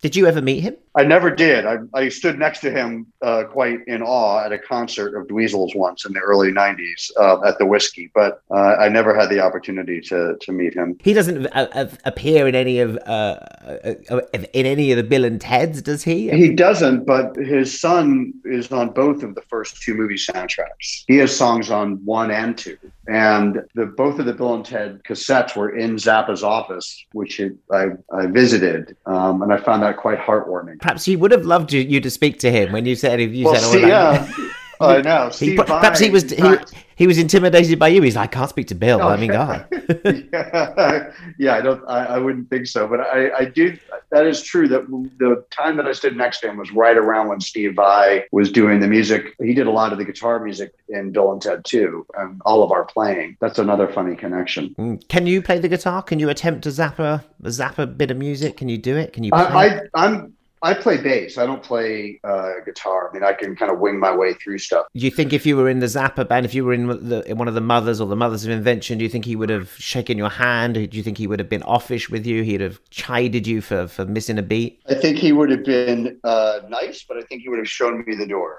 Did 0.00 0.16
you 0.16 0.26
ever 0.26 0.40
meet 0.40 0.60
him? 0.60 0.76
I 0.96 1.04
never 1.04 1.30
did. 1.30 1.66
I, 1.66 1.76
I 1.92 2.08
stood 2.08 2.38
next 2.38 2.60
to 2.60 2.70
him 2.70 3.06
uh, 3.20 3.44
quite 3.44 3.86
in 3.86 4.02
awe 4.02 4.42
at 4.44 4.52
a 4.52 4.58
concert 4.58 5.14
of 5.14 5.26
Dweezil's 5.26 5.74
once 5.74 6.06
in 6.06 6.14
the 6.14 6.20
early 6.20 6.50
'90s 6.50 7.10
uh, 7.20 7.42
at 7.46 7.58
the 7.58 7.66
Whiskey, 7.66 8.10
but 8.14 8.40
uh, 8.50 8.76
I 8.76 8.88
never 8.88 9.14
had 9.14 9.28
the 9.28 9.40
opportunity 9.40 10.00
to 10.02 10.36
to 10.40 10.52
meet 10.52 10.72
him. 10.74 10.96
He 11.02 11.12
doesn't 11.12 11.48
appear 11.52 12.48
in 12.48 12.54
any 12.54 12.78
of 12.80 12.96
uh, 13.06 13.40
uh, 13.66 13.94
uh, 14.08 14.20
in 14.32 14.64
any 14.64 14.90
of 14.90 14.96
the 14.96 15.02
Bill 15.02 15.26
and 15.26 15.38
Ted's, 15.38 15.82
does 15.82 16.02
he? 16.02 16.30
He 16.30 16.54
doesn't, 16.54 17.04
but 17.04 17.36
his 17.36 17.78
son 17.78 18.32
is 18.44 18.72
on 18.72 18.90
both 18.90 19.22
of 19.22 19.34
the 19.34 19.42
first 19.42 19.82
two 19.82 19.94
movie 19.94 20.14
soundtracks. 20.14 21.04
He 21.08 21.16
has 21.18 21.36
songs 21.36 21.70
on 21.70 22.02
one 22.06 22.30
and 22.30 22.56
two, 22.56 22.78
and 23.06 23.62
the 23.74 23.84
both 23.84 24.18
of 24.18 24.24
the 24.24 24.32
Bill 24.32 24.54
and 24.54 24.64
Ted 24.64 25.02
cassettes 25.04 25.54
were 25.54 25.76
in 25.76 25.96
Zappa's 25.96 26.42
office, 26.42 27.04
which 27.12 27.38
it, 27.38 27.52
I 27.70 27.88
I 28.10 28.26
visited, 28.26 28.96
um, 29.04 29.42
and 29.42 29.52
I 29.52 29.58
found 29.58 29.82
that 29.82 29.98
quite 29.98 30.18
heartwarming. 30.18 30.80
Perhaps 30.86 31.04
he 31.04 31.16
would 31.16 31.32
have 31.32 31.44
loved 31.44 31.72
you, 31.72 31.80
you 31.80 32.00
to 32.00 32.08
speak 32.08 32.38
to 32.38 32.50
him 32.52 32.70
when 32.70 32.86
you 32.86 32.94
said 32.94 33.18
if 33.18 33.32
you 33.32 33.46
Well, 33.46 33.56
said, 33.56 33.64
oh, 33.64 33.72
see, 33.72 33.88
yeah, 33.88 34.30
I 34.80 35.00
know. 35.02 35.30
He, 35.30 35.56
perhaps 35.56 35.98
he 35.98 36.10
was 36.10 36.30
he, 36.30 36.56
he 36.94 37.08
was 37.08 37.18
intimidated 37.18 37.76
by 37.76 37.88
you. 37.88 38.02
He's 38.02 38.14
like, 38.14 38.36
I 38.36 38.38
can't 38.38 38.50
speak 38.50 38.68
to 38.68 38.76
Bill. 38.76 39.00
Oh, 39.02 39.08
I 39.08 39.16
mean, 39.16 39.32
God. 39.32 39.66
yeah, 40.32 41.12
yeah, 41.40 41.56
I 41.56 41.60
don't. 41.60 41.82
I, 41.88 42.04
I 42.04 42.18
wouldn't 42.18 42.50
think 42.50 42.68
so, 42.68 42.86
but 42.86 43.00
I, 43.00 43.30
I 43.36 43.44
do. 43.46 43.76
That 44.10 44.28
is 44.28 44.42
true. 44.42 44.68
That 44.68 44.86
the 45.18 45.44
time 45.50 45.76
that 45.78 45.86
I 45.88 45.92
stood 45.92 46.16
next 46.16 46.38
to 46.40 46.50
him 46.50 46.56
was 46.56 46.70
right 46.70 46.96
around 46.96 47.26
when 47.26 47.40
Steve 47.40 47.74
Vai 47.74 48.26
was 48.30 48.52
doing 48.52 48.78
the 48.78 48.86
music. 48.86 49.34
He 49.40 49.54
did 49.54 49.66
a 49.66 49.72
lot 49.72 49.90
of 49.90 49.98
the 49.98 50.04
guitar 50.04 50.38
music 50.38 50.72
in 50.88 51.10
Bill 51.10 51.32
and 51.32 51.42
Ted 51.42 51.64
too, 51.64 52.06
and 52.16 52.40
all 52.44 52.62
of 52.62 52.70
our 52.70 52.84
playing. 52.84 53.38
That's 53.40 53.58
another 53.58 53.88
funny 53.88 54.14
connection. 54.14 54.72
Mm. 54.78 55.08
Can 55.08 55.26
you 55.26 55.42
play 55.42 55.58
the 55.58 55.68
guitar? 55.68 56.00
Can 56.00 56.20
you 56.20 56.28
attempt 56.28 56.64
a 56.66 56.68
Zappa 56.68 57.24
a 57.42 57.48
Zappa 57.48 57.96
bit 57.96 58.12
of 58.12 58.18
music? 58.18 58.56
Can 58.56 58.68
you 58.68 58.78
do 58.78 58.96
it? 58.96 59.12
Can 59.12 59.24
you? 59.24 59.32
Play? 59.32 59.40
I, 59.40 59.66
I, 59.66 59.80
I'm. 59.94 60.35
I 60.66 60.74
play 60.74 60.96
bass. 60.96 61.38
I 61.38 61.46
don't 61.46 61.62
play 61.62 62.18
uh, 62.24 62.54
guitar. 62.64 63.08
I 63.08 63.12
mean, 63.14 63.22
I 63.22 63.34
can 63.34 63.54
kind 63.54 63.70
of 63.70 63.78
wing 63.78 64.00
my 64.00 64.12
way 64.14 64.34
through 64.34 64.58
stuff. 64.58 64.86
do 64.92 65.04
you 65.04 65.12
think 65.12 65.32
if 65.32 65.46
you 65.46 65.56
were 65.56 65.68
in 65.68 65.78
the 65.78 65.86
Zappa 65.86 66.26
band, 66.26 66.44
if 66.44 66.54
you 66.54 66.64
were 66.64 66.72
in, 66.72 66.88
the, 66.88 67.22
in 67.30 67.38
one 67.38 67.46
of 67.46 67.54
the 67.54 67.60
mothers 67.60 68.00
or 68.00 68.08
the 68.08 68.16
mothers 68.16 68.44
of 68.44 68.50
invention, 68.50 68.98
do 68.98 69.04
you 69.04 69.08
think 69.08 69.26
he 69.26 69.36
would 69.36 69.48
have 69.48 69.70
shaken 69.78 70.18
your 70.18 70.28
hand? 70.28 70.74
Do 70.74 70.88
you 70.90 71.04
think 71.04 71.18
he 71.18 71.28
would 71.28 71.38
have 71.38 71.48
been 71.48 71.62
offish 71.62 72.10
with 72.10 72.26
you? 72.26 72.42
He'd 72.42 72.60
have 72.60 72.80
chided 72.90 73.46
you 73.46 73.60
for, 73.60 73.86
for 73.86 74.04
missing 74.06 74.38
a 74.38 74.42
beat? 74.42 74.80
I 74.88 74.94
think 74.94 75.18
he 75.18 75.30
would 75.30 75.50
have 75.50 75.62
been 75.62 76.18
uh, 76.24 76.62
nice, 76.68 77.04
but 77.04 77.16
I 77.16 77.20
think 77.22 77.42
he 77.42 77.48
would 77.48 77.60
have 77.60 77.70
shown 77.70 78.04
me 78.04 78.16
the 78.16 78.26
door. 78.26 78.58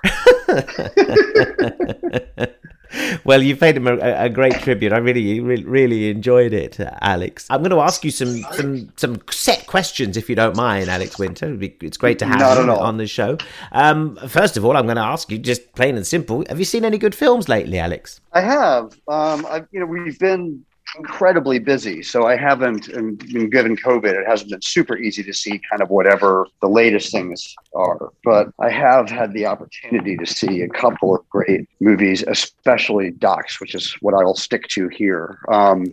well, 3.23 3.41
you 3.41 3.55
paid 3.55 3.77
him 3.77 3.87
a, 3.87 3.97
a 3.97 4.29
great 4.29 4.53
tribute. 4.61 4.93
I 4.93 4.97
really, 4.97 5.39
really, 5.39 6.09
enjoyed 6.09 6.53
it, 6.53 6.79
Alex. 7.01 7.47
I'm 7.49 7.61
going 7.61 7.71
to 7.71 7.79
ask 7.79 8.03
you 8.03 8.11
some 8.11 8.41
some 8.53 8.93
some 8.95 9.21
set 9.31 9.67
questions, 9.67 10.17
if 10.17 10.29
you 10.29 10.35
don't 10.35 10.55
mind, 10.55 10.89
Alex 10.89 11.17
Winter. 11.19 11.57
It's 11.61 11.97
great 11.97 12.19
to 12.19 12.25
have 12.25 12.39
you 12.39 12.71
on 12.71 12.97
the 12.97 13.07
show. 13.07 13.37
Um, 13.71 14.17
first 14.27 14.57
of 14.57 14.65
all, 14.65 14.77
I'm 14.77 14.85
going 14.85 14.97
to 14.97 15.03
ask 15.03 15.31
you, 15.31 15.37
just 15.37 15.73
plain 15.73 15.95
and 15.95 16.05
simple, 16.05 16.43
have 16.49 16.59
you 16.59 16.65
seen 16.65 16.85
any 16.85 16.97
good 16.97 17.15
films 17.15 17.49
lately, 17.49 17.79
Alex? 17.79 18.21
I 18.33 18.41
have. 18.41 18.93
Um, 19.07 19.45
I, 19.45 19.63
you 19.71 19.79
know, 19.79 19.85
we've 19.85 20.19
been 20.19 20.65
incredibly 20.95 21.59
busy. 21.59 22.01
So 22.03 22.27
I 22.27 22.35
haven't, 22.37 22.87
and 22.87 23.21
and 23.33 23.51
given 23.51 23.75
COVID, 23.75 24.13
it 24.13 24.27
hasn't 24.27 24.51
been 24.51 24.61
super 24.61 24.97
easy 24.97 25.23
to 25.23 25.33
see 25.33 25.59
kind 25.69 25.81
of 25.81 25.89
whatever 25.89 26.47
the 26.61 26.69
latest 26.69 27.11
things 27.11 27.55
are. 27.75 28.11
But 28.23 28.49
I 28.59 28.69
have 28.69 29.09
had 29.09 29.33
the 29.33 29.45
opportunity 29.45 30.15
to 30.17 30.25
see 30.25 30.61
a 30.61 30.69
couple 30.69 31.15
of 31.15 31.27
great 31.29 31.67
movies, 31.79 32.23
especially 32.27 33.11
docs, 33.11 33.59
which 33.59 33.75
is 33.75 33.93
what 34.01 34.13
I 34.13 34.23
will 34.23 34.35
stick 34.35 34.67
to 34.69 34.87
here. 34.87 35.39
Um, 35.49 35.85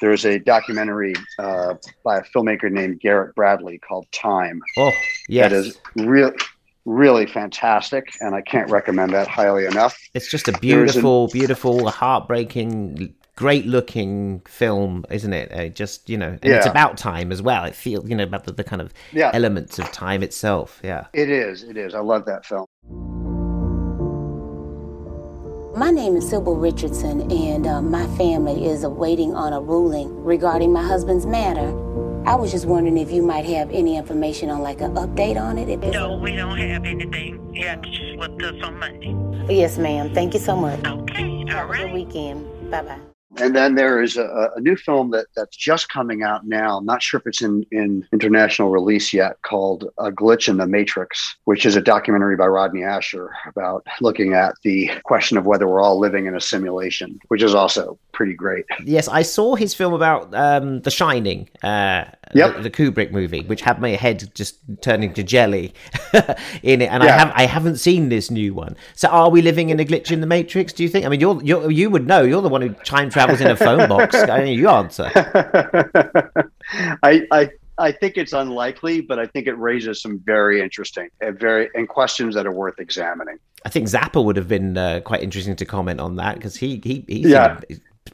there's 0.00 0.24
a 0.24 0.38
documentary 0.40 1.14
uh, 1.38 1.74
by 2.04 2.18
a 2.18 2.22
filmmaker 2.22 2.70
named 2.70 3.00
Garrett 3.00 3.36
Bradley 3.36 3.78
called 3.78 4.06
Time. 4.10 4.60
Oh, 4.76 4.90
yes. 5.28 5.50
That 5.50 5.56
is 5.56 5.78
really, 5.94 6.34
really 6.84 7.26
fantastic, 7.26 8.08
and 8.20 8.34
I 8.34 8.40
can't 8.40 8.68
recommend 8.68 9.12
that 9.12 9.28
highly 9.28 9.64
enough. 9.64 9.96
It's 10.12 10.28
just 10.28 10.48
a 10.48 10.54
an- 10.54 10.60
beautiful, 10.60 11.28
beautiful, 11.28 11.88
heartbreaking, 11.88 13.14
great 13.42 13.66
looking 13.66 14.40
film, 14.46 15.04
isn't 15.10 15.32
it? 15.32 15.52
Uh, 15.52 15.68
just, 15.68 16.08
you 16.08 16.16
know, 16.16 16.38
and 16.42 16.52
it's 16.52 16.64
about 16.66 16.96
time 16.96 17.32
as 17.32 17.42
well. 17.42 17.64
It 17.64 17.74
feels, 17.74 18.08
you 18.08 18.14
know, 18.14 18.22
about 18.22 18.44
the, 18.44 18.52
the 18.52 18.62
kind 18.62 18.80
of 18.80 18.92
Yeah. 19.12 19.32
elements 19.34 19.80
of 19.80 19.90
time 19.90 20.22
itself. 20.22 20.80
Yeah. 20.84 21.06
It 21.12 21.28
is. 21.28 21.64
It 21.64 21.76
is. 21.76 21.92
I 21.92 21.98
love 22.00 22.24
that 22.26 22.46
film. 22.46 22.66
My 25.76 25.90
name 25.90 26.14
is 26.14 26.28
Sybil 26.30 26.54
Richardson, 26.54 27.32
and 27.32 27.66
uh, 27.66 27.82
my 27.82 28.06
family 28.16 28.66
is 28.66 28.84
awaiting 28.84 29.34
on 29.34 29.52
a 29.52 29.60
ruling 29.60 30.08
regarding 30.22 30.72
my 30.72 30.82
husband's 30.86 31.26
matter. 31.26 31.68
I 32.24 32.36
was 32.36 32.52
just 32.52 32.66
wondering 32.66 32.96
if 32.98 33.10
you 33.10 33.22
might 33.22 33.46
have 33.46 33.68
any 33.72 33.96
information 33.96 34.50
on 34.50 34.60
like 34.62 34.80
an 34.80 34.94
update 34.94 35.40
on 35.40 35.58
it. 35.58 35.68
If 35.68 35.80
No, 35.92 36.16
we 36.16 36.36
don't 36.36 36.58
have 36.58 36.84
anything. 36.84 37.52
You 37.52 37.66
have 37.66 37.82
to 37.82 37.90
just 37.90 38.14
look 38.20 38.38
to 38.38 38.50
us 38.50 38.62
on 38.62 38.78
Monday. 38.78 39.16
Yes, 39.52 39.78
ma'am. 39.78 40.14
Thank 40.14 40.34
you 40.34 40.40
so 40.40 40.54
much. 40.54 40.78
Okay, 40.86 41.24
All 41.24 41.46
right. 41.46 41.50
Have 41.50 41.70
a 41.70 41.74
good 41.74 41.92
weekend. 41.92 42.70
Bye 42.70 42.82
bye. 42.82 43.11
And 43.38 43.56
then 43.56 43.74
there 43.74 44.02
is 44.02 44.16
a, 44.16 44.50
a 44.56 44.60
new 44.60 44.76
film 44.76 45.10
that, 45.10 45.26
that's 45.34 45.56
just 45.56 45.88
coming 45.88 46.22
out 46.22 46.46
now. 46.46 46.78
I'm 46.78 46.84
not 46.84 47.02
sure 47.02 47.18
if 47.18 47.26
it's 47.26 47.42
in, 47.42 47.64
in 47.70 48.06
international 48.12 48.70
release 48.70 49.12
yet, 49.12 49.40
called 49.42 49.90
A 49.98 50.10
Glitch 50.10 50.48
in 50.48 50.58
the 50.58 50.66
Matrix, 50.66 51.36
which 51.44 51.64
is 51.64 51.76
a 51.76 51.80
documentary 51.80 52.36
by 52.36 52.46
Rodney 52.46 52.80
Ascher 52.80 53.28
about 53.46 53.86
looking 54.00 54.34
at 54.34 54.54
the 54.62 54.90
question 55.04 55.38
of 55.38 55.46
whether 55.46 55.66
we're 55.66 55.80
all 55.80 55.98
living 55.98 56.26
in 56.26 56.36
a 56.36 56.40
simulation, 56.40 57.18
which 57.28 57.42
is 57.42 57.54
also 57.54 57.98
pretty 58.12 58.34
great. 58.34 58.66
Yes, 58.84 59.08
I 59.08 59.22
saw 59.22 59.54
his 59.54 59.74
film 59.74 59.94
about 59.94 60.34
um, 60.34 60.80
The 60.82 60.90
Shining, 60.90 61.48
uh, 61.62 62.04
Yep. 62.34 62.56
the, 62.56 62.62
the 62.62 62.70
Kubrick 62.70 63.10
movie, 63.10 63.42
which 63.42 63.60
had 63.60 63.80
my 63.80 63.90
head 63.90 64.30
just 64.34 64.58
turning 64.80 65.12
to 65.14 65.22
jelly 65.22 65.74
in 66.62 66.80
it, 66.80 66.90
and 66.90 67.02
I 67.02 67.10
have 67.10 67.32
I 67.34 67.46
haven't 67.46 67.76
seen 67.76 68.08
this 68.08 68.30
new 68.30 68.54
one. 68.54 68.76
So, 68.94 69.08
are 69.08 69.30
we 69.30 69.42
living 69.42 69.70
in 69.70 69.78
a 69.80 69.84
glitch 69.84 70.10
in 70.10 70.20
the 70.20 70.26
Matrix? 70.26 70.72
Do 70.72 70.82
you 70.82 70.88
think? 70.88 71.04
I 71.04 71.08
mean, 71.08 71.20
you're, 71.20 71.42
you're 71.42 71.70
you 71.70 71.90
would 71.90 72.06
know. 72.06 72.22
You're 72.22 72.42
the 72.42 72.48
one 72.48 72.62
who 72.62 72.70
time 72.70 73.10
travels 73.10 73.40
in 73.40 73.48
a 73.48 73.56
phone 73.56 73.88
box. 73.88 74.14
I 74.28 74.44
mean, 74.44 74.58
you 74.58 74.68
answer. 74.68 75.10
I, 77.02 77.26
I 77.30 77.50
I 77.78 77.92
think 77.92 78.16
it's 78.16 78.32
unlikely, 78.32 79.00
but 79.00 79.18
I 79.18 79.26
think 79.26 79.46
it 79.46 79.54
raises 79.54 80.00
some 80.00 80.20
very 80.24 80.60
interesting 80.60 81.08
and 81.20 81.38
very 81.38 81.68
and 81.74 81.88
questions 81.88 82.34
that 82.34 82.46
are 82.46 82.52
worth 82.52 82.78
examining. 82.78 83.38
I 83.64 83.68
think 83.68 83.88
Zappa 83.88 84.24
would 84.24 84.36
have 84.36 84.48
been 84.48 84.76
uh, 84.76 85.00
quite 85.04 85.22
interesting 85.22 85.56
to 85.56 85.64
comment 85.64 86.00
on 86.00 86.16
that 86.16 86.36
because 86.36 86.56
he 86.56 86.80
he 86.82 87.04
he 87.08 87.28
Yeah. 87.28 87.60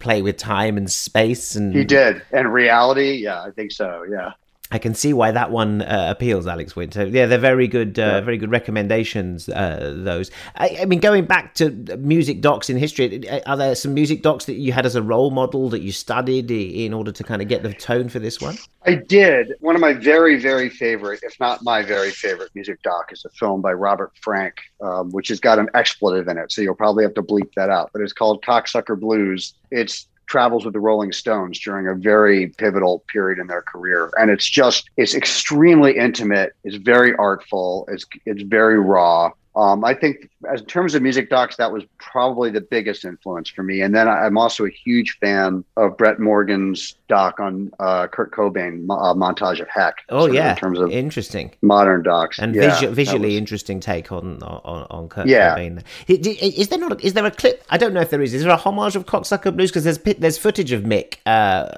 Play 0.00 0.22
with 0.22 0.36
time 0.36 0.76
and 0.76 0.90
space, 0.90 1.54
and 1.56 1.74
He 1.74 1.84
did, 1.84 2.22
and 2.32 2.52
reality, 2.52 3.22
yeah, 3.22 3.42
I 3.42 3.50
think 3.50 3.72
so. 3.72 4.04
Yeah. 4.10 4.32
I 4.70 4.78
can 4.78 4.94
see 4.94 5.14
why 5.14 5.30
that 5.30 5.50
one 5.50 5.80
uh, 5.80 6.08
appeals, 6.10 6.46
Alex 6.46 6.76
Winter. 6.76 7.06
Yeah, 7.06 7.24
they're 7.24 7.38
very 7.38 7.68
good, 7.68 7.98
uh, 7.98 8.20
very 8.20 8.36
good 8.36 8.50
recommendations. 8.50 9.48
Uh, 9.48 9.94
those. 9.96 10.30
I, 10.56 10.78
I 10.82 10.84
mean, 10.84 11.00
going 11.00 11.24
back 11.24 11.54
to 11.54 11.70
music 11.70 12.42
docs 12.42 12.68
in 12.68 12.76
history, 12.76 13.28
are 13.46 13.56
there 13.56 13.74
some 13.74 13.94
music 13.94 14.22
docs 14.22 14.44
that 14.44 14.54
you 14.54 14.72
had 14.72 14.84
as 14.84 14.94
a 14.94 15.02
role 15.02 15.30
model 15.30 15.70
that 15.70 15.80
you 15.80 15.90
studied 15.90 16.50
in 16.50 16.92
order 16.92 17.12
to 17.12 17.24
kind 17.24 17.40
of 17.40 17.48
get 17.48 17.62
the 17.62 17.72
tone 17.72 18.10
for 18.10 18.18
this 18.18 18.40
one? 18.40 18.58
I 18.84 18.96
did. 18.96 19.54
One 19.60 19.74
of 19.74 19.80
my 19.80 19.94
very, 19.94 20.38
very 20.38 20.68
favorite, 20.68 21.20
if 21.22 21.38
not 21.40 21.62
my 21.62 21.82
very 21.82 22.10
favorite 22.10 22.50
music 22.54 22.82
doc 22.82 23.10
is 23.10 23.24
a 23.24 23.30
film 23.30 23.62
by 23.62 23.72
Robert 23.72 24.12
Frank, 24.20 24.56
um, 24.82 25.10
which 25.12 25.28
has 25.28 25.40
got 25.40 25.58
an 25.58 25.68
expletive 25.72 26.28
in 26.28 26.36
it. 26.36 26.52
So 26.52 26.60
you'll 26.60 26.74
probably 26.74 27.04
have 27.04 27.14
to 27.14 27.22
bleep 27.22 27.52
that 27.56 27.70
out. 27.70 27.90
But 27.94 28.02
it's 28.02 28.12
called 28.12 28.44
Cocksucker 28.44 29.00
Blues. 29.00 29.54
It's 29.70 30.08
travels 30.28 30.64
with 30.64 30.74
the 30.74 30.80
Rolling 30.80 31.12
Stones 31.12 31.58
during 31.58 31.88
a 31.88 31.94
very 31.94 32.48
pivotal 32.58 33.02
period 33.08 33.38
in 33.38 33.46
their 33.46 33.62
career. 33.62 34.12
And 34.18 34.30
it's 34.30 34.48
just, 34.48 34.90
it's 34.96 35.14
extremely 35.14 35.96
intimate. 35.96 36.52
It's 36.64 36.76
very 36.76 37.14
artful. 37.16 37.88
It's, 37.90 38.04
it's 38.26 38.42
very 38.42 38.78
raw. 38.78 39.32
Um, 39.56 39.84
I 39.84 39.94
think, 39.94 40.30
as 40.52 40.60
in 40.60 40.66
terms 40.66 40.94
of 40.94 41.02
music 41.02 41.30
docs, 41.30 41.56
that 41.56 41.72
was 41.72 41.82
probably 41.98 42.50
the 42.50 42.60
biggest 42.60 43.04
influence 43.04 43.48
for 43.48 43.62
me. 43.62 43.80
And 43.80 43.94
then 43.94 44.06
I- 44.06 44.26
I'm 44.26 44.38
also 44.38 44.64
a 44.66 44.70
huge 44.70 45.18
fan 45.18 45.64
of 45.76 45.96
Brett 45.96 46.20
Morgen's 46.20 46.94
doc 47.08 47.40
on 47.40 47.70
uh, 47.80 48.06
Kurt 48.06 48.32
Cobain, 48.32 48.84
uh, 48.90 49.14
montage 49.14 49.60
of 49.60 49.68
Heck. 49.68 49.96
Oh 50.10 50.26
yeah, 50.26 50.52
in 50.52 50.56
terms 50.56 50.78
of 50.78 50.90
interesting 50.92 51.52
modern 51.62 52.02
docs 52.02 52.38
and 52.38 52.54
Yeah, 52.54 52.70
visu- 52.78 52.90
visually 52.90 53.28
was- 53.30 53.36
interesting 53.38 53.80
take 53.80 54.12
on 54.12 54.42
on 54.42 54.86
on 54.90 55.08
Kurt 55.08 55.26
Yeah. 55.26 55.56
Cobain. 55.56 55.82
I- 56.08 56.12
i- 56.12 56.54
Is 56.60 56.68
there 56.68 56.78
not? 56.78 56.92
A, 56.92 57.06
is 57.06 57.14
there 57.14 57.26
a 57.26 57.30
clip? 57.30 57.64
I 57.70 57.76
don't 57.78 57.92
know 57.94 58.00
if 58.00 58.10
there 58.10 58.22
is. 58.22 58.34
Is 58.34 58.42
there 58.44 58.52
a 58.52 58.56
homage 58.56 58.94
of 58.96 59.06
Cocksucker 59.06 59.54
Blues? 59.56 59.70
Because 59.70 59.84
there's 59.84 59.98
there's 60.18 60.38
footage 60.38 60.72
of 60.72 60.82
Mick 60.82 61.16
uh, 61.26 61.68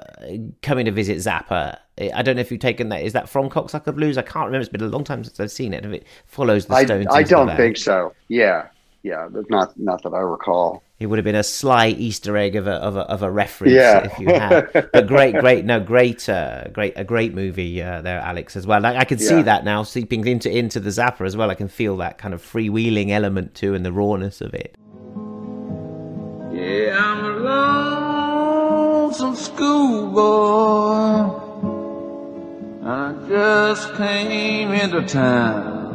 coming 0.61 0.85
to 0.85 0.91
visit 0.91 1.17
Zappa. 1.17 1.77
I 2.15 2.21
don't 2.23 2.35
know 2.35 2.41
if 2.41 2.51
you've 2.51 2.59
taken 2.59 2.89
that. 2.89 3.03
Is 3.03 3.13
that 3.13 3.29
from 3.29 3.49
Cocksucker 3.49 3.93
Blues? 3.95 4.17
I 4.17 4.21
can't 4.23 4.45
remember. 4.45 4.61
It's 4.61 4.69
been 4.69 4.81
a 4.81 4.85
long 4.87 5.03
time 5.03 5.23
since 5.23 5.39
I've 5.39 5.51
seen 5.51 5.73
it. 5.73 5.85
If 5.85 5.91
it 5.91 6.05
follows 6.25 6.65
the 6.65 6.73
I, 6.73 6.85
Stones, 6.85 7.07
I 7.11 7.23
the 7.23 7.29
don't 7.29 7.55
think 7.55 7.77
so. 7.77 8.13
Yeah, 8.27 8.67
yeah, 9.03 9.27
not 9.49 9.77
not 9.79 10.01
that 10.03 10.13
I 10.13 10.19
recall. 10.19 10.83
It 11.01 11.07
would 11.07 11.17
have 11.17 11.23
been 11.25 11.33
a 11.33 11.41
sly 11.43 11.87
Easter 11.87 12.37
egg 12.37 12.55
of 12.55 12.67
a 12.67 12.73
of 12.73 12.95
a, 12.95 12.99
of 12.99 13.23
a 13.23 13.31
reference 13.31 13.73
Yeah. 13.73 14.03
if 14.05 14.19
you 14.19 14.27
had. 14.27 14.69
But 14.93 15.07
great, 15.07 15.33
great, 15.33 15.65
no, 15.65 15.79
great, 15.79 16.29
uh, 16.29 16.67
great, 16.67 16.93
a 16.95 17.03
great 17.03 17.33
movie 17.33 17.81
uh, 17.81 18.01
there, 18.01 18.19
Alex, 18.19 18.55
as 18.55 18.67
well. 18.67 18.85
I, 18.85 18.97
I 18.97 19.05
can 19.05 19.17
see 19.17 19.37
Yeah. 19.37 19.41
that 19.41 19.65
now 19.65 19.81
seeping 19.81 20.27
into 20.27 20.55
into 20.55 20.79
the 20.79 20.91
Zappa 20.91 21.25
as 21.25 21.35
well. 21.35 21.49
I 21.49 21.55
can 21.55 21.69
feel 21.69 21.97
that 21.97 22.19
kind 22.19 22.35
of 22.35 22.41
freewheeling 22.43 23.09
element 23.09 23.55
too, 23.55 23.73
and 23.73 23.83
the 23.83 23.91
rawness 23.91 24.41
of 24.41 24.53
it. 24.53 24.75
Yeah, 26.53 26.95
I'm 26.99 27.25
a 27.25 27.29
lonesome 28.99 29.35
schoolboy. 29.35 30.21
I 32.85 33.15
just 33.27 33.95
came 33.95 34.71
into 34.71 35.01
town. 35.07 35.90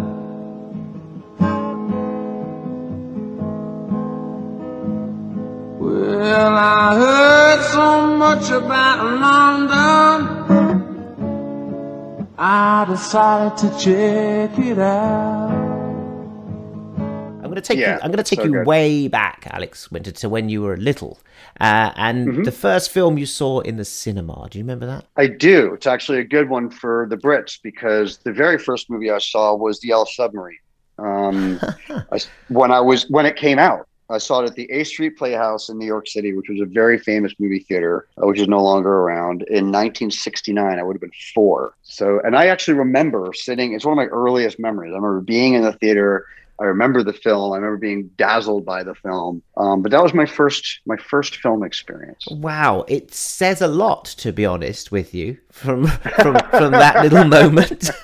Much 8.36 8.50
about 8.50 9.04
London. 9.20 10.26
I 12.38 12.84
decided 12.86 13.56
to 13.58 13.70
check 13.78 14.58
it 14.58 14.78
out. 14.78 15.50
I'm 16.98 17.50
going 17.52 17.54
to 17.54 17.60
take 17.62 17.78
Yeah, 17.78 17.94
you. 17.94 18.00
I'm 18.02 18.10
going 18.10 18.22
to 18.22 18.22
take 18.24 18.40
so 18.40 18.44
you 18.44 18.52
good. 18.52 18.66
way 18.66 19.08
back, 19.08 19.46
Alex 19.50 19.90
Winter, 19.90 20.10
to 20.12 20.28
when 20.28 20.48
you 20.50 20.60
were 20.62 20.76
little, 20.76 21.18
uh, 21.60 21.92
and 21.96 22.28
Mm-hmm. 22.28 22.42
the 22.42 22.52
first 22.52 22.90
film 22.90 23.16
you 23.16 23.24
saw 23.24 23.60
in 23.60 23.76
the 23.78 23.84
cinema. 23.86 24.48
Do 24.50 24.58
you 24.58 24.64
remember 24.64 24.84
that? 24.86 25.06
I 25.16 25.28
do. 25.28 25.72
It's 25.72 25.86
actually 25.86 26.18
a 26.18 26.24
good 26.24 26.50
one 26.50 26.68
for 26.70 27.06
the 27.08 27.16
Brits 27.16 27.58
because 27.62 28.18
the 28.18 28.32
very 28.32 28.58
first 28.58 28.90
movie 28.90 29.10
I 29.10 29.18
saw 29.18 29.54
was 29.54 29.80
The 29.80 29.88
Yellow 29.88 30.04
Submarine. 30.04 30.58
Um, 30.98 31.58
I, 32.12 32.20
when 32.48 32.70
I 32.70 32.80
was 32.80 33.08
when 33.08 33.24
it 33.24 33.36
came 33.36 33.58
out, 33.58 33.86
I 34.08 34.18
saw 34.18 34.40
it 34.40 34.46
at 34.46 34.54
the 34.54 34.70
A 34.70 34.84
Street 34.84 35.16
Playhouse 35.16 35.68
in 35.68 35.78
New 35.78 35.86
York 35.86 36.06
City, 36.08 36.32
which 36.32 36.48
was 36.48 36.60
a 36.60 36.64
very 36.64 36.98
famous 36.98 37.32
movie 37.38 37.58
theater, 37.58 38.06
uh, 38.22 38.26
which 38.26 38.40
is 38.40 38.48
no 38.48 38.62
longer 38.62 38.90
around. 38.90 39.42
In 39.42 39.72
1969, 39.72 40.78
I 40.78 40.82
would 40.82 40.94
have 40.94 41.00
been 41.00 41.10
four. 41.34 41.74
So, 41.82 42.20
and 42.24 42.36
I 42.36 42.46
actually 42.46 42.74
remember 42.74 43.32
sitting. 43.34 43.72
It's 43.72 43.84
one 43.84 43.92
of 43.92 43.96
my 43.96 44.06
earliest 44.06 44.58
memories. 44.58 44.92
I 44.92 44.96
remember 44.96 45.20
being 45.20 45.54
in 45.54 45.62
the 45.62 45.72
theater. 45.72 46.26
I 46.60 46.64
remember 46.64 47.02
the 47.02 47.12
film. 47.12 47.52
I 47.52 47.56
remember 47.56 47.76
being 47.76 48.10
dazzled 48.16 48.64
by 48.64 48.82
the 48.82 48.94
film. 48.94 49.42
Um, 49.56 49.82
but 49.82 49.90
that 49.92 50.02
was 50.02 50.14
my 50.14 50.26
first 50.26 50.80
my 50.86 50.96
first 50.96 51.36
film 51.36 51.62
experience. 51.62 52.24
Wow, 52.30 52.84
it 52.88 53.12
says 53.12 53.60
a 53.60 53.68
lot, 53.68 54.04
to 54.18 54.32
be 54.32 54.46
honest 54.46 54.90
with 54.92 55.14
you, 55.14 55.38
from 55.50 55.86
from 55.86 56.36
from 56.50 56.72
that 56.72 57.02
little 57.02 57.24
moment. 57.38 57.90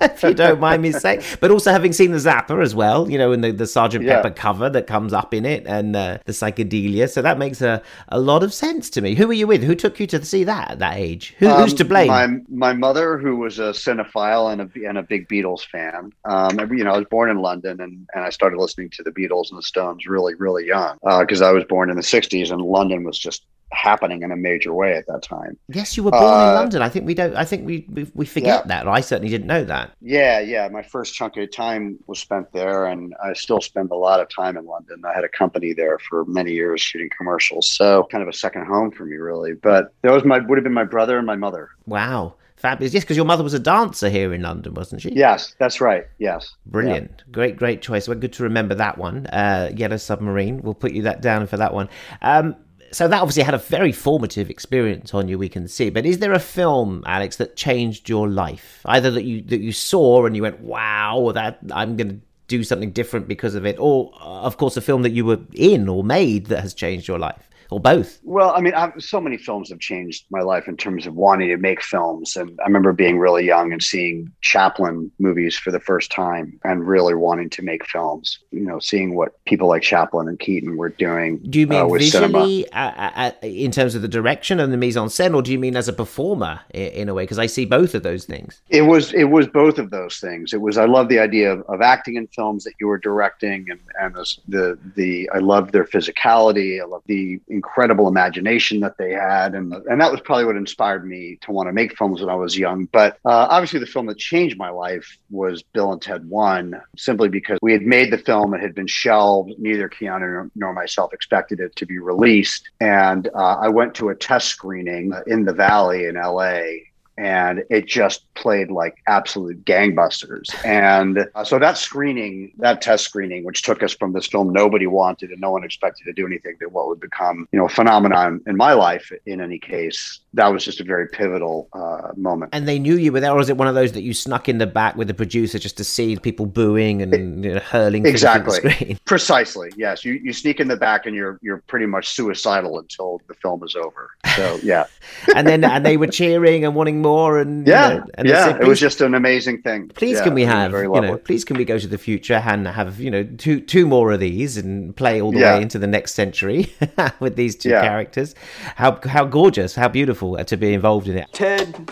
if 0.00 0.22
you 0.22 0.34
don't 0.34 0.58
mind 0.60 0.82
me 0.82 0.90
saying, 0.92 1.22
but 1.40 1.50
also 1.50 1.70
having 1.70 1.92
seen 1.92 2.10
the 2.10 2.18
Zappa 2.18 2.60
as 2.62 2.74
well, 2.74 3.08
you 3.10 3.16
know, 3.18 3.30
and 3.32 3.42
the, 3.44 3.52
the 3.52 3.66
Sergeant 3.66 4.04
Yeah. 4.04 4.16
Pepper 4.20 4.34
cover 4.34 4.68
that 4.70 4.86
comes 4.86 5.12
up 5.12 5.32
in 5.32 5.44
it, 5.46 5.66
and 5.66 5.94
uh, 5.94 6.18
the 6.24 6.32
psychedelia. 6.32 7.08
So 7.08 7.22
that 7.22 7.38
makes 7.38 7.62
a, 7.62 7.82
a 8.08 8.18
lot 8.18 8.42
of 8.42 8.52
sense 8.52 8.90
to 8.90 9.00
me. 9.00 9.14
Who 9.14 9.26
were 9.28 9.32
you 9.32 9.46
with? 9.46 9.62
Who 9.62 9.74
took 9.74 10.00
you 10.00 10.06
to 10.08 10.24
see 10.24 10.44
that 10.44 10.72
at 10.72 10.78
that 10.80 10.96
age? 10.96 11.34
Who, 11.38 11.48
who's 11.48 11.72
Um, 11.72 11.76
to 11.78 11.84
blame? 11.84 12.08
My 12.08 12.28
my 12.48 12.72
mother, 12.72 13.18
who 13.18 13.36
was 13.36 13.58
a 13.58 13.70
cinephile 13.72 14.52
and 14.52 14.60
a 14.62 14.88
and 14.88 14.98
a 14.98 15.02
big 15.02 15.28
Beatles 15.28 15.64
fan. 15.64 16.12
Um, 16.24 16.58
you 16.72 16.84
know, 16.84 16.92
I 16.94 16.98
was 16.98 17.06
born 17.10 17.30
in 17.30 17.38
London, 17.38 17.80
and 17.80 17.91
and 18.14 18.24
I 18.24 18.30
started 18.30 18.58
listening 18.58 18.90
to 18.90 19.02
the 19.02 19.10
Beatles 19.10 19.50
and 19.50 19.58
the 19.58 19.62
Stones 19.62 20.06
really 20.06 20.34
really 20.34 20.66
young 20.66 20.98
because 21.20 21.42
I 21.42 21.52
was 21.52 21.64
born 21.64 21.90
in 21.90 21.96
the 21.96 22.02
'60s, 22.02 22.50
and 22.50 22.60
London 22.62 23.04
was 23.04 23.18
just 23.18 23.44
happening 23.74 24.22
in 24.22 24.30
a 24.30 24.36
major 24.36 24.74
way 24.74 24.94
at 24.94 25.06
that 25.06 25.22
time. 25.22 25.56
Yes, 25.68 25.96
you 25.96 26.02
were 26.02 26.10
born 26.10 26.24
in 26.24 26.28
Uh, 26.28 26.52
London. 26.60 26.82
I 26.82 26.90
think 26.90 27.06
we 27.06 27.14
don't. 27.14 27.34
I 27.34 27.44
think 27.44 27.66
we 27.66 27.86
we, 27.90 28.06
we 28.14 28.26
forget 28.26 28.64
Yeah. 28.64 28.68
that. 28.68 28.86
I 28.88 29.00
certainly 29.00 29.30
didn't 29.30 29.46
know 29.46 29.64
that. 29.64 29.92
Yeah, 30.02 30.40
yeah. 30.40 30.68
My 30.68 30.82
first 30.82 31.14
chunk 31.14 31.38
of 31.38 31.50
time 31.50 31.98
was 32.06 32.18
spent 32.18 32.52
there, 32.52 32.84
and 32.86 33.14
I 33.24 33.32
still 33.32 33.62
spend 33.62 33.90
a 33.90 33.94
lot 33.94 34.20
of 34.20 34.28
time 34.28 34.58
in 34.58 34.66
London. 34.66 35.02
I 35.06 35.14
had 35.14 35.24
a 35.24 35.28
company 35.30 35.72
there 35.72 35.98
for 35.98 36.26
many 36.26 36.52
years 36.52 36.82
shooting 36.82 37.08
commercials, 37.16 37.70
so 37.70 38.06
kind 38.12 38.20
of 38.22 38.28
a 38.28 38.32
second 38.34 38.66
home 38.66 38.90
for 38.90 39.06
me, 39.06 39.16
really. 39.16 39.54
But 39.54 39.94
that 40.02 40.12
was 40.12 40.22
my 40.24 40.38
would 40.38 40.58
have 40.58 40.64
been 40.64 40.74
my 40.74 40.84
brother 40.84 41.16
and 41.16 41.26
my 41.26 41.36
mother. 41.36 41.70
Wow, 41.86 42.34
fabulous. 42.62 42.94
Yes, 42.94 43.02
because 43.02 43.16
your 43.16 43.26
mother 43.26 43.42
was 43.42 43.54
a 43.54 43.58
dancer 43.58 44.08
here 44.08 44.32
in 44.32 44.42
London, 44.42 44.72
wasn't 44.74 45.02
she? 45.02 45.12
Yes, 45.12 45.54
that's 45.58 45.80
right. 45.80 46.06
Yes, 46.18 46.54
Brilliant. 46.66 47.24
Great, 47.30 47.56
great 47.56 47.82
choice. 47.82 48.08
Well, 48.08 48.16
good 48.18 48.32
to 48.34 48.44
remember 48.44 48.74
that 48.76 48.96
one. 48.96 49.26
Uh, 49.26 49.70
Yellow 49.74 49.98
Submarine. 49.98 50.62
We'll 50.62 50.74
put 50.74 50.92
you 50.92 51.02
that 51.02 51.20
down 51.20 51.46
for 51.48 51.56
that 51.58 51.74
one. 51.74 51.90
Um, 52.22 52.56
so 52.92 53.08
that 53.08 53.20
obviously 53.20 53.42
had 53.42 53.54
a 53.54 53.58
very 53.58 53.90
formative 53.90 54.50
experience 54.50 55.14
on 55.14 55.26
you, 55.26 55.38
we 55.38 55.48
can 55.48 55.66
see. 55.66 55.90
But 55.90 56.06
is 56.06 56.18
there 56.18 56.32
a 56.32 56.38
film, 56.38 57.02
Alex, 57.06 57.36
that 57.36 57.56
changed 57.56 58.08
your 58.08 58.28
life? 58.28 58.80
Either 58.84 59.10
that 59.10 59.24
you 59.24 59.42
that 59.42 59.60
you 59.60 59.72
saw 59.72 60.26
and 60.26 60.36
you 60.36 60.42
went, 60.42 60.60
"Wow, 60.60 61.32
that 61.34 61.58
I'm 61.72 61.96
going 61.96 62.10
to 62.10 62.20
do 62.48 62.62
something 62.62 62.92
different 62.92 63.28
because 63.28 63.54
of 63.54 63.64
it," 63.64 63.76
or, 63.78 64.12
uh, 64.20 64.42
of 64.42 64.58
course, 64.58 64.76
a 64.76 64.82
film 64.82 65.02
that 65.02 65.12
you 65.12 65.24
were 65.24 65.40
in 65.54 65.88
or 65.88 66.04
made 66.04 66.46
that 66.46 66.60
has 66.60 66.74
changed 66.74 67.08
your 67.08 67.18
life, 67.18 67.48
or 67.72 67.80
both. 67.80 68.20
Well, 68.22 68.52
I 68.54 68.60
mean, 68.60 68.74
I've, 68.74 68.92
so 69.02 69.20
many 69.20 69.36
films 69.36 69.70
have 69.70 69.80
changed 69.80 70.24
my 70.30 70.40
life 70.40 70.68
in 70.68 70.76
terms 70.76 71.06
of 71.06 71.14
wanting 71.14 71.48
to 71.48 71.56
make 71.56 71.82
films. 71.82 72.36
And 72.36 72.58
I 72.60 72.64
remember 72.64 72.92
being 72.92 73.18
really 73.18 73.44
young 73.44 73.72
and 73.72 73.82
seeing 73.82 74.30
Chaplin 74.42 75.10
movies 75.18 75.56
for 75.56 75.70
the 75.70 75.80
first 75.80 76.10
time 76.12 76.58
and 76.64 76.86
really 76.86 77.14
wanting 77.14 77.50
to 77.50 77.62
make 77.62 77.86
films. 77.86 78.38
You 78.50 78.60
know, 78.60 78.78
seeing 78.78 79.14
what 79.14 79.42
people 79.46 79.68
like 79.68 79.82
Chaplin 79.82 80.28
and 80.28 80.38
Keaton 80.38 80.76
were 80.76 80.90
doing. 80.90 81.38
Do 81.38 81.58
you 81.60 81.66
mean 81.66 81.80
uh, 81.80 81.88
visually, 81.88 82.70
uh, 82.72 82.92
uh, 82.96 83.10
uh, 83.16 83.46
in 83.46 83.70
terms 83.72 83.94
of 83.94 84.02
the 84.02 84.08
direction 84.08 84.60
and 84.60 84.72
the 84.72 84.76
mise 84.76 84.96
en 84.96 85.08
scène, 85.08 85.34
or 85.34 85.42
do 85.42 85.50
you 85.52 85.58
mean 85.58 85.76
as 85.76 85.88
a 85.88 85.92
performer 85.92 86.60
i- 86.74 86.78
in 86.78 87.08
a 87.08 87.14
way? 87.14 87.24
Because 87.24 87.38
I 87.38 87.46
see 87.46 87.64
both 87.64 87.94
of 87.94 88.02
those 88.02 88.24
things. 88.24 88.60
It 88.68 88.82
was 88.82 89.12
it 89.14 89.24
was 89.24 89.46
both 89.46 89.78
of 89.78 89.90
those 89.90 90.18
things. 90.18 90.52
It 90.52 90.60
was 90.60 90.76
I 90.78 90.84
love 90.84 91.08
the 91.08 91.18
idea 91.18 91.52
of, 91.52 91.62
of 91.68 91.80
acting 91.80 92.16
in 92.16 92.26
films 92.28 92.64
that 92.64 92.74
you 92.80 92.86
were 92.86 92.98
directing, 92.98 93.66
and 93.70 93.80
and 94.00 94.14
the 94.14 94.26
the, 94.48 94.78
the 94.96 95.30
I 95.34 95.38
loved 95.38 95.72
their 95.72 95.84
physicality. 95.84 96.80
I 96.80 96.84
love 96.84 97.02
the 97.06 97.40
incredible 97.62 98.08
imagination 98.08 98.80
that 98.80 98.98
they 98.98 99.12
had, 99.12 99.54
and 99.54 99.72
and 99.72 100.00
that 100.00 100.10
was 100.10 100.20
probably 100.20 100.44
what 100.44 100.56
inspired 100.56 101.06
me 101.06 101.38
to 101.42 101.52
want 101.52 101.68
to 101.68 101.72
make 101.72 101.96
films 101.96 102.20
when 102.20 102.28
I 102.28 102.34
was 102.34 102.58
young. 102.58 102.86
But 102.86 103.18
uh, 103.24 103.46
obviously, 103.50 103.78
the 103.78 103.86
film 103.86 104.06
that 104.06 104.18
changed 104.18 104.58
my 104.58 104.70
life 104.70 105.18
was 105.30 105.62
Bill 105.62 105.92
and 105.92 106.02
Ted 106.02 106.28
One, 106.28 106.80
simply 106.96 107.28
because 107.28 107.58
we 107.62 107.72
had 107.72 107.82
made 107.82 108.12
the 108.12 108.18
film, 108.18 108.52
it 108.54 108.60
had 108.60 108.74
been 108.74 108.88
shelved. 108.88 109.52
Neither 109.58 109.88
Keanu 109.88 110.20
nor, 110.20 110.50
nor 110.56 110.72
myself 110.72 111.12
expected 111.12 111.60
it 111.60 111.76
to 111.76 111.86
be 111.86 111.98
released, 111.98 112.68
and 112.80 113.28
uh, 113.28 113.56
I 113.60 113.68
went 113.68 113.94
to 113.96 114.08
a 114.08 114.16
test 114.16 114.48
screening 114.48 115.12
in 115.28 115.44
the 115.44 115.54
Valley 115.54 116.06
in 116.06 116.16
L.A 116.16 116.91
and 117.18 117.62
it 117.70 117.86
just 117.86 118.32
played 118.34 118.70
like 118.70 118.96
absolute 119.06 119.64
gangbusters. 119.64 120.52
And 120.64 121.26
uh, 121.34 121.44
so 121.44 121.58
that 121.58 121.78
screening, 121.78 122.52
that 122.58 122.80
test 122.80 123.04
screening, 123.04 123.44
which 123.44 123.62
took 123.62 123.82
us 123.82 123.94
from 123.94 124.12
this 124.12 124.26
film 124.26 124.52
nobody 124.52 124.86
wanted 124.86 125.30
and 125.30 125.40
no 125.40 125.50
one 125.50 125.64
expected 125.64 126.04
to 126.04 126.12
do 126.12 126.26
anything 126.26 126.56
to 126.60 126.66
what 126.66 126.88
would 126.88 127.00
become, 127.00 127.48
you 127.52 127.58
know, 127.58 127.66
a 127.66 127.68
phenomenon 127.68 128.40
in 128.46 128.56
my 128.56 128.72
life. 128.72 129.12
In 129.26 129.40
any 129.40 129.58
case, 129.58 130.20
that 130.34 130.48
was 130.48 130.64
just 130.64 130.80
a 130.80 130.84
very 130.84 131.08
pivotal 131.08 131.68
uh, 131.72 132.12
moment. 132.16 132.50
And 132.54 132.66
they 132.66 132.78
knew 132.78 132.96
you 132.96 133.12
were 133.12 133.20
there, 133.20 133.32
or 133.32 133.40
is 133.40 133.48
it 133.48 133.56
one 133.56 133.68
of 133.68 133.74
those 133.74 133.92
that 133.92 134.02
you 134.02 134.14
snuck 134.14 134.48
in 134.48 134.58
the 134.58 134.66
back 134.66 134.96
with 134.96 135.08
the 135.08 135.14
producer 135.14 135.58
just 135.58 135.76
to 135.76 135.84
see 135.84 136.16
people 136.16 136.46
booing 136.46 137.02
and 137.02 137.44
you 137.44 137.54
know, 137.54 137.60
hurling 137.60 138.06
Exactly. 138.06 138.56
screen? 138.56 138.98
Precisely. 139.04 139.70
Yes. 139.76 140.04
You 140.04 140.14
you 140.14 140.32
sneak 140.32 140.60
in 140.60 140.68
the 140.68 140.76
back 140.76 141.06
and 141.06 141.14
you're 141.14 141.38
you're 141.42 141.62
pretty 141.66 141.86
much 141.86 142.08
suicidal 142.08 142.78
until 142.78 143.20
the 143.28 143.34
film 143.34 143.62
is 143.64 143.74
over. 143.74 144.10
So 144.36 144.58
yeah. 144.62 144.86
and 145.36 145.46
then 145.46 145.64
and 145.64 145.84
they 145.84 145.96
were 145.96 146.06
cheering 146.06 146.64
and 146.64 146.74
wanting 146.74 147.01
more, 147.02 147.38
and 147.38 147.66
you 147.66 147.72
Yeah. 147.72 147.88
know, 147.88 148.04
and 148.14 148.28
yeah. 148.28 148.44
said, 148.52 148.60
it 148.62 148.66
was 148.66 148.80
just 148.80 149.00
an 149.00 149.14
amazing 149.14 149.62
thing. 149.62 149.88
Please, 149.94 150.18
Yeah, 150.18 150.24
can 150.24 150.34
we 150.34 150.44
have 150.44 150.70
very 150.70 150.86
you 150.86 151.00
know? 151.00 151.16
Please, 151.18 151.44
can 151.44 151.56
we 151.56 151.64
go 151.64 151.78
to 151.78 151.86
the 151.86 151.98
future 151.98 152.42
and 152.46 152.66
have 152.66 152.98
you 153.00 153.10
know 153.10 153.24
two 153.36 153.60
two 153.60 153.86
more 153.86 154.12
of 154.12 154.20
these 154.20 154.56
and 154.56 154.94
play 154.96 155.20
all 155.20 155.32
the 155.32 155.40
Yeah. 155.40 155.56
way 155.56 155.62
into 155.62 155.78
the 155.78 155.86
next 155.86 156.14
century 156.14 156.72
with 157.20 157.36
these 157.36 157.56
two 157.56 157.70
Yeah. 157.70 157.82
characters? 157.82 158.34
How 158.76 158.98
how 159.04 159.24
gorgeous, 159.24 159.74
how 159.74 159.88
beautiful 159.88 160.42
to 160.42 160.56
be 160.56 160.72
involved 160.72 161.08
in 161.08 161.16
it. 161.18 161.26
Ted, 161.32 161.90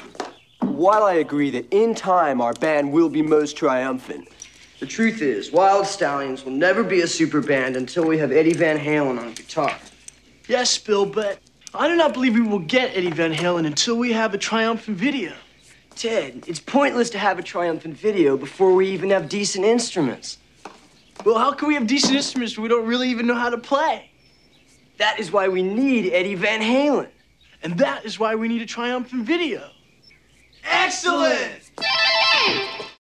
while 0.60 1.02
I 1.04 1.14
agree 1.14 1.50
that 1.50 1.66
in 1.70 1.94
time 1.94 2.40
our 2.40 2.54
band 2.54 2.92
will 2.92 3.08
be 3.08 3.22
most 3.22 3.56
triumphant, 3.56 4.28
the 4.78 4.86
truth 4.86 5.20
is, 5.20 5.52
Wild 5.52 5.86
Stallions 5.86 6.44
will 6.44 6.52
never 6.52 6.82
be 6.82 7.00
a 7.02 7.06
super 7.06 7.40
band 7.40 7.76
until 7.76 8.04
we 8.06 8.16
have 8.18 8.32
Eddie 8.32 8.54
Van 8.54 8.78
Halen 8.78 9.18
on 9.20 9.34
guitar. 9.34 9.74
Yes, 10.48 10.78
Bill, 10.78 11.04
but 11.06 11.38
I 11.72 11.86
do 11.86 11.94
not 11.94 12.12
believe 12.12 12.34
we 12.34 12.40
will 12.40 12.58
get 12.58 12.96
Eddie 12.96 13.10
Van 13.10 13.32
Halen 13.32 13.64
until 13.64 13.96
we 13.96 14.12
have 14.12 14.34
a 14.34 14.38
triumphant 14.38 14.98
video. 14.98 15.32
Ted, 15.94 16.44
it's 16.48 16.58
pointless 16.58 17.10
to 17.10 17.18
have 17.18 17.38
a 17.38 17.42
triumphant 17.42 17.96
video 17.96 18.36
before 18.36 18.74
we 18.74 18.88
even 18.88 19.10
have 19.10 19.28
decent 19.28 19.64
instruments. 19.64 20.38
Well, 21.24 21.38
how 21.38 21.52
can 21.52 21.68
we 21.68 21.74
have 21.74 21.86
decent 21.86 22.14
instruments 22.16 22.56
when 22.56 22.64
we 22.64 22.68
don't 22.68 22.86
really 22.86 23.08
even 23.10 23.26
know 23.26 23.36
how 23.36 23.50
to 23.50 23.58
play? 23.58 24.10
That 24.98 25.20
is 25.20 25.30
why 25.30 25.46
we 25.46 25.62
need 25.62 26.12
Eddie 26.12 26.34
Van 26.34 26.60
Halen. 26.60 27.08
And 27.62 27.78
that 27.78 28.04
is 28.04 28.18
why 28.18 28.34
we 28.34 28.48
need 28.48 28.62
a 28.62 28.66
triumphant 28.66 29.24
video. 29.24 29.70
Excellent! 30.64 31.70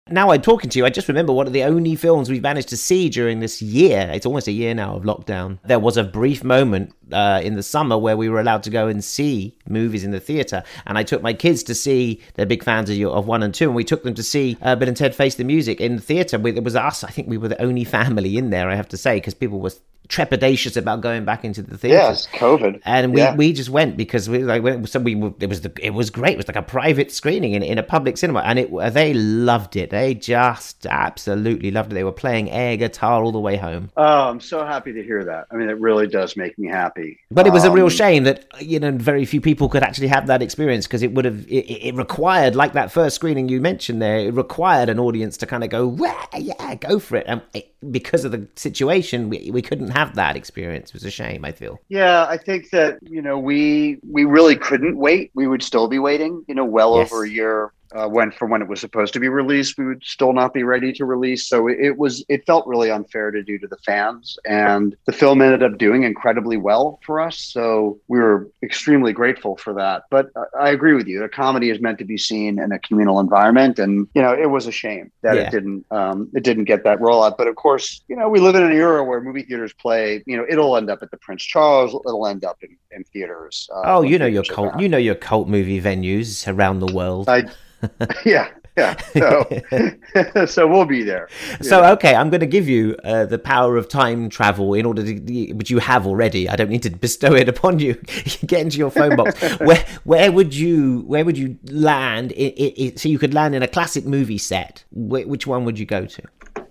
Now 0.09 0.31
I'm 0.31 0.41
talking 0.41 0.69
to 0.69 0.79
you, 0.79 0.85
I 0.85 0.89
just 0.89 1.07
remember 1.07 1.33
one 1.33 1.47
of 1.47 1.53
the 1.53 1.63
only 1.63 1.95
films 1.95 2.29
we've 2.29 2.41
managed 2.41 2.69
to 2.69 2.77
see 2.77 3.09
during 3.09 3.39
this 3.39 3.61
year. 3.61 4.09
It's 4.13 4.25
almost 4.25 4.47
a 4.47 4.51
year 4.51 4.73
now 4.73 4.95
of 4.95 5.03
lockdown. 5.03 5.59
There 5.65 5.79
was 5.79 5.97
a 5.97 6.03
brief 6.03 6.43
moment 6.43 6.93
uh, 7.11 7.41
in 7.43 7.55
the 7.55 7.63
summer 7.63 7.97
where 7.97 8.15
we 8.15 8.29
were 8.29 8.39
allowed 8.39 8.63
to 8.63 8.69
go 8.69 8.87
and 8.87 9.03
see 9.03 9.57
movies 9.67 10.03
in 10.03 10.11
the 10.11 10.19
theatre, 10.19 10.63
and 10.85 10.97
I 10.97 11.03
took 11.03 11.21
my 11.21 11.33
kids 11.33 11.63
to 11.63 11.75
see. 11.75 12.21
They're 12.35 12.45
big 12.45 12.63
fans 12.63 12.89
of, 12.89 12.99
of 13.01 13.27
one 13.27 13.43
and 13.43 13.53
two, 13.53 13.65
and 13.65 13.75
we 13.75 13.83
took 13.83 14.03
them 14.03 14.13
to 14.15 14.23
see 14.23 14.57
uh, 14.61 14.75
Bill 14.75 14.87
and 14.87 14.97
Ted 14.97 15.15
Face 15.15 15.35
the 15.35 15.43
Music 15.43 15.81
in 15.81 15.97
the 15.97 16.01
theatre. 16.01 16.45
It 16.47 16.63
was 16.63 16.75
us. 16.75 17.03
I 17.03 17.09
think 17.09 17.27
we 17.27 17.37
were 17.37 17.49
the 17.49 17.61
only 17.61 17.83
family 17.83 18.37
in 18.37 18.49
there. 18.49 18.69
I 18.69 18.75
have 18.75 18.89
to 18.89 18.97
say, 18.97 19.17
because 19.17 19.33
people 19.33 19.59
were 19.59 19.71
trepidatious 20.09 20.77
about 20.77 21.01
going 21.01 21.25
back 21.25 21.43
into 21.43 21.61
the 21.61 21.77
theatre. 21.77 21.97
Yeah, 21.97 22.11
it's 22.11 22.27
COVID. 22.27 22.81
And 22.85 23.13
we, 23.13 23.21
Yeah. 23.21 23.35
we 23.35 23.53
just 23.53 23.69
went 23.69 23.97
because 23.97 24.29
we 24.29 24.39
like 24.39 24.63
went, 24.63 24.87
so 24.89 24.99
we 24.99 25.13
it 25.39 25.49
was 25.49 25.61
the, 25.61 25.71
it 25.81 25.91
was 25.91 26.09
great. 26.09 26.33
It 26.33 26.37
was 26.37 26.47
like 26.47 26.55
a 26.55 26.61
private 26.61 27.11
screening 27.11 27.53
in, 27.53 27.63
in 27.63 27.77
a 27.77 27.83
public 27.83 28.17
cinema, 28.17 28.39
and 28.41 28.59
it 28.59 28.93
they 28.93 29.13
loved 29.13 29.75
it. 29.75 29.89
They 29.89 30.13
just 30.13 30.85
absolutely 30.85 31.71
loved 31.71 31.91
it. 31.91 31.95
They 31.95 32.03
were 32.03 32.11
playing 32.11 32.49
air 32.51 32.77
guitar 32.77 33.23
all 33.23 33.31
the 33.31 33.39
way 33.39 33.57
home. 33.57 33.91
Oh, 33.97 34.29
I'm 34.29 34.39
so 34.39 34.65
happy 34.65 34.93
to 34.93 35.03
hear 35.03 35.23
that. 35.25 35.47
I 35.51 35.55
mean, 35.55 35.69
it 35.69 35.79
really 35.79 36.07
does 36.07 36.35
make 36.37 36.57
me 36.57 36.67
happy. 36.67 37.19
But 37.31 37.47
it 37.47 37.53
was 37.53 37.63
a 37.63 37.71
real 37.71 37.85
Um, 37.85 37.89
shame 37.89 38.23
that 38.23 38.45
you 38.61 38.79
know 38.79 38.91
very 38.91 39.25
few 39.25 39.41
people 39.41 39.69
could 39.69 39.83
actually 39.83 40.07
have 40.07 40.27
that 40.27 40.41
experience 40.41 40.87
because 40.87 41.03
it 41.03 41.13
would 41.13 41.25
have 41.25 41.45
it, 41.47 41.65
it 41.87 41.95
required 41.95 42.55
like 42.55 42.73
that 42.73 42.91
first 42.91 43.15
screening 43.15 43.49
you 43.49 43.61
mentioned 43.61 44.01
there. 44.01 44.19
It 44.19 44.33
required 44.33 44.89
an 44.89 44.99
audience 44.99 45.37
to 45.37 45.45
kind 45.45 45.63
of 45.63 45.69
go 45.69 45.95
yeah 46.37 46.75
go 46.75 46.99
for 46.99 47.15
it, 47.17 47.25
and 47.27 47.41
it, 47.53 47.73
because 47.91 48.25
of 48.25 48.31
the 48.31 48.47
situation 48.55 49.29
we, 49.29 49.51
we 49.51 49.61
couldn't 49.61 49.89
have 49.89 50.15
that 50.15 50.35
experience. 50.35 50.89
It 50.89 50.93
was 50.93 51.03
a 51.05 51.11
shame. 51.11 51.45
I 51.45 51.51
feel. 51.51 51.79
Yeah, 51.89 52.25
I 52.27 52.37
think 52.37 52.69
that 52.71 52.99
you 53.03 53.21
know 53.21 53.37
we 53.39 53.97
we 54.09 54.25
really 54.25 54.55
couldn't 54.55 54.97
wait. 54.97 55.31
We 55.35 55.47
would 55.47 55.63
still 55.63 55.87
be 55.87 55.99
waiting. 55.99 56.43
You 56.47 56.55
know, 56.55 56.65
well 56.65 56.95
Yes. 56.95 57.11
over 57.11 57.23
a 57.23 57.29
year 57.29 57.73
uh, 57.95 58.07
when 58.07 58.31
from 58.31 58.49
when 58.49 58.61
it 58.61 58.67
was 58.67 58.79
supposed 58.81 59.13
to 59.13 59.19
be 59.19 59.29
released, 59.29 59.77
we 59.77 59.85
would 59.85 60.03
still 60.03 60.33
not 60.33 60.53
be 60.53 60.63
ready 60.63 60.91
to 60.93 61.05
release. 61.05 61.47
So 61.47 61.67
it, 61.67 61.77
it 61.79 61.97
was 61.97 62.23
it 62.29 62.45
felt 62.45 62.67
really 62.67 62.91
unfair 62.91 63.31
to 63.31 63.41
do 63.43 63.57
to 63.59 63.67
the 63.67 63.77
fans, 63.85 64.37
and 64.45 64.95
the 65.05 65.11
film 65.13 65.41
ended 65.41 65.63
up 65.63 65.77
doing 65.77 66.03
incredibly 66.03 66.57
well 66.57 66.99
for 67.05 67.19
us. 67.21 67.37
So 67.39 67.99
we 68.07 68.19
were 68.19 68.49
extremely 68.63 69.13
grateful 69.13 69.57
for 69.57 69.73
that. 69.75 70.03
But 70.09 70.29
I- 70.35 70.67
I 70.67 70.69
agree 70.71 70.93
with 70.95 71.07
you. 71.07 71.23
A 71.23 71.29
comedy 71.29 71.69
is 71.69 71.79
meant 71.79 71.97
to 71.99 72.05
be 72.05 72.17
seen 72.17 72.59
in 72.59 72.71
a 72.71 72.79
communal 72.79 73.19
environment, 73.19 73.79
and 73.79 74.07
you 74.15 74.21
know 74.21 74.33
it 74.33 74.49
was 74.49 74.67
a 74.67 74.71
shame 74.71 75.11
that 75.21 75.35
Yeah. 75.35 75.41
it 75.43 75.51
didn't 75.51 75.85
um, 75.91 76.29
it 76.33 76.43
didn't 76.43 76.65
get 76.65 76.83
that 76.83 76.99
rollout. 76.99 77.37
But 77.37 77.47
of 77.47 77.55
course, 77.55 78.01
you 78.07 78.15
know 78.15 78.27
we 78.27 78.39
live 78.39 78.55
in 78.55 78.63
an 78.63 78.71
era 78.73 79.03
where 79.03 79.21
movie 79.21 79.43
theaters 79.43 79.73
play. 79.73 80.23
You 80.25 80.35
know 80.37 80.45
it'll 80.49 80.75
end 80.77 80.89
up 80.89 80.99
at 81.01 81.11
the 81.11 81.17
Prince 81.17 81.43
Charles. 81.43 81.93
It'll 82.05 82.27
end 82.27 82.43
up 82.43 82.57
in, 82.63 82.75
in 82.91 83.03
theaters. 83.05 83.69
uh, 83.73 83.81
Oh, 83.97 84.01
you 84.01 84.17
know 84.19 84.25
your 84.25 84.43
cult. 84.43 84.79
You 84.79 84.89
know 84.89 84.97
your 84.97 85.15
cult 85.15 85.47
movie 85.47 85.79
venues 85.79 86.47
around 86.53 86.79
the 86.79 86.91
world. 86.93 87.29
I, 87.29 87.43
yeah, 88.25 88.49
yeah. 88.77 88.95
So, 89.13 90.45
so 90.45 90.67
we'll 90.67 90.85
be 90.85 91.03
there. 91.03 91.29
So 91.61 91.83
okay, 91.93 92.15
I'm 92.15 92.29
going 92.29 92.41
to 92.41 92.47
give 92.47 92.67
you 92.67 92.95
uh, 93.03 93.25
the 93.25 93.39
power 93.39 93.77
of 93.77 93.87
time 93.89 94.29
travel 94.29 94.73
in 94.73 94.85
order 94.85 95.03
to, 95.03 95.53
which 95.53 95.69
you 95.69 95.79
have 95.79 96.05
already. 96.07 96.49
I 96.49 96.55
don't 96.55 96.69
need 96.69 96.83
to 96.83 96.89
bestow 96.89 97.33
it 97.33 97.49
upon 97.49 97.79
you. 97.79 97.93
Get 98.45 98.61
into 98.61 98.77
your 98.77 98.91
phone 98.91 99.15
box. 99.15 99.39
where 99.59 99.85
where 100.03 100.31
would 100.31 100.53
you 100.53 101.01
where 101.01 101.25
would 101.25 101.37
you 101.37 101.57
land? 101.65 102.33
i 102.37 102.53
i 102.59 102.73
i 102.85 102.93
so 102.95 103.09
you 103.09 103.19
could 103.19 103.33
land 103.33 103.55
in 103.55 103.63
a 103.63 103.67
classic 103.67 104.05
movie 104.05 104.37
set. 104.37 104.83
Wh- 104.91 105.27
which 105.27 105.47
one 105.47 105.65
would 105.65 105.79
you 105.79 105.85
go 105.85 106.05
to? 106.05 106.23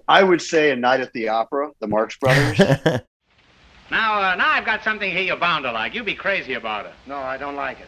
I 0.09 0.23
would 0.23 0.40
say 0.40 0.71
a 0.71 0.77
night 0.77 1.01
at 1.01 1.12
the 1.12 1.29
opera, 1.29 1.71
the 1.81 1.88
Marx 1.88 2.16
Brothers. 2.16 3.03
Now, 3.90 4.21
uh, 4.21 4.35
now 4.35 4.51
I've 4.51 4.64
got 4.64 4.83
something 4.83 5.11
here 5.11 5.23
you're 5.23 5.37
bound 5.37 5.64
to 5.64 5.73
like. 5.73 5.95
You'd 5.95 6.07
be 6.07 6.14
crazy 6.14 6.55
about 6.55 6.87
it. 6.87 6.92
No, 7.07 7.16
I 7.16 7.37
don't 7.37 7.55
like 7.55 7.79
it. 7.81 7.87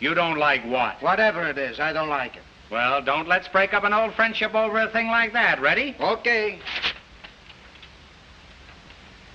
You 0.00 0.14
don't 0.14 0.38
like 0.38 0.64
what? 0.66 1.00
Whatever 1.02 1.48
it 1.48 1.58
is, 1.58 1.80
I 1.80 1.92
don't 1.92 2.08
like 2.08 2.36
it. 2.36 2.42
Well, 2.70 3.02
don't 3.02 3.28
let's 3.28 3.46
break 3.48 3.72
up 3.74 3.84
an 3.84 3.92
old 3.92 4.14
friendship 4.14 4.54
over 4.54 4.78
a 4.80 4.88
thing 4.90 5.06
like 5.08 5.32
that. 5.34 5.60
Ready? 5.60 5.94
Okay. 6.00 6.58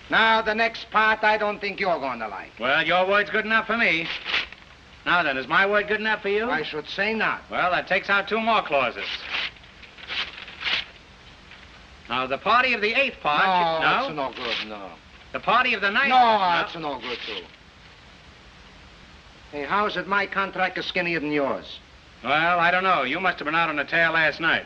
Now, 0.09 0.41
the 0.41 0.55
next 0.55 0.89
part 0.91 1.23
I 1.23 1.37
don't 1.37 1.59
think 1.61 1.79
you're 1.79 1.99
going 1.99 2.19
to 2.19 2.27
like. 2.27 2.51
Well, 2.59 2.83
your 2.85 3.07
word's 3.07 3.29
good 3.29 3.45
enough 3.45 3.67
for 3.67 3.77
me. 3.77 4.07
Now 5.05 5.23
then, 5.23 5.37
is 5.37 5.47
my 5.47 5.65
word 5.65 5.87
good 5.87 5.99
enough 5.99 6.21
for 6.23 6.29
you? 6.29 6.49
I 6.49 6.63
should 6.63 6.87
say 6.87 7.13
not. 7.13 7.41
Well, 7.49 7.71
that 7.71 7.87
takes 7.87 8.09
out 8.09 8.27
two 8.27 8.39
more 8.39 8.61
clauses. 8.63 9.05
Now, 12.09 12.25
the 12.25 12.39
party 12.39 12.73
of 12.73 12.81
the 12.81 12.93
eighth 12.99 13.19
part. 13.21 13.45
No, 13.45 13.77
you- 13.77 13.83
that's 13.85 14.15
no 14.15 14.43
good, 14.43 14.67
no. 14.67 14.89
The 15.31 15.39
party 15.39 15.75
of 15.75 15.81
the 15.81 15.91
ninth. 15.91 16.09
No, 16.09 16.15
that's 16.39 16.75
no 16.75 16.99
good, 16.99 17.19
too. 17.25 17.43
Hey, 19.51 19.63
how 19.63 19.85
is 19.87 19.97
it 19.97 20.07
my 20.07 20.27
contract 20.27 20.77
is 20.77 20.85
skinnier 20.85 21.19
than 21.19 21.31
yours? 21.31 21.79
Well, 22.23 22.59
I 22.59 22.71
don't 22.71 22.83
know. 22.83 23.03
You 23.03 23.19
must 23.19 23.39
have 23.39 23.45
been 23.45 23.55
out 23.55 23.69
on 23.69 23.77
the 23.77 23.83
tail 23.83 24.11
last 24.11 24.39
night. 24.39 24.65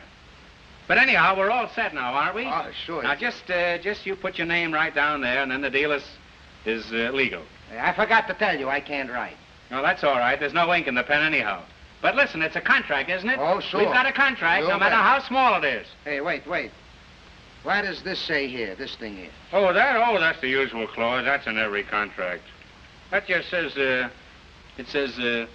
But 0.87 0.97
anyhow, 0.97 1.37
we're 1.37 1.51
all 1.51 1.69
set 1.69 1.93
now, 1.93 2.13
aren't 2.13 2.35
we? 2.35 2.45
Oh, 2.45 2.69
sure. 2.85 3.03
Now, 3.03 3.15
just, 3.15 3.49
uh, 3.49 3.77
just 3.77 4.05
you 4.05 4.15
put 4.15 4.37
your 4.37 4.47
name 4.47 4.73
right 4.73 4.93
down 4.93 5.21
there, 5.21 5.41
and 5.41 5.49
then 5.49 5.61
the 5.61 5.69
deal 5.69 5.91
is, 5.93 6.03
is 6.65 6.91
uh, 6.91 7.11
legal. 7.13 7.43
I 7.79 7.93
forgot 7.93 8.27
to 8.27 8.33
tell 8.33 8.59
you, 8.59 8.67
I 8.67 8.81
can't 8.81 9.09
write. 9.09 9.37
No, 9.71 9.81
that's 9.81 10.03
all 10.03 10.17
right. 10.17 10.37
There's 10.37 10.53
no 10.53 10.73
ink 10.73 10.87
in 10.87 10.95
the 10.95 11.03
pen 11.03 11.21
anyhow. 11.21 11.63
But 12.01 12.15
listen, 12.15 12.41
it's 12.41 12.57
a 12.57 12.61
contract, 12.61 13.09
isn't 13.09 13.29
it? 13.29 13.39
Oh, 13.39 13.61
sure. 13.61 13.79
We've 13.79 13.89
got 13.89 14.05
a 14.05 14.11
contract, 14.11 14.63
You 14.63 14.69
no 14.69 14.77
matter 14.77 14.95
how 14.95 15.19
small 15.19 15.63
it 15.63 15.65
is. 15.65 15.87
Hey, 16.03 16.19
wait, 16.19 16.45
wait. 16.45 16.71
What 17.63 17.83
does 17.83 18.03
this 18.03 18.19
say 18.19 18.47
here, 18.47 18.75
this 18.75 18.95
thing 18.95 19.15
here? 19.15 19.29
Oh, 19.53 19.71
that? 19.71 19.95
Oh, 20.05 20.19
that's 20.19 20.41
the 20.41 20.49
usual 20.49 20.85
clause. 20.85 21.23
That's 21.23 21.47
in 21.47 21.57
every 21.57 21.83
contract. 21.83 22.43
That 23.09 23.25
just 23.25 23.49
says, 23.49 23.77
uh, 23.77 24.09
it 24.77 24.87
says, 24.87 25.17
uh, 25.19 25.45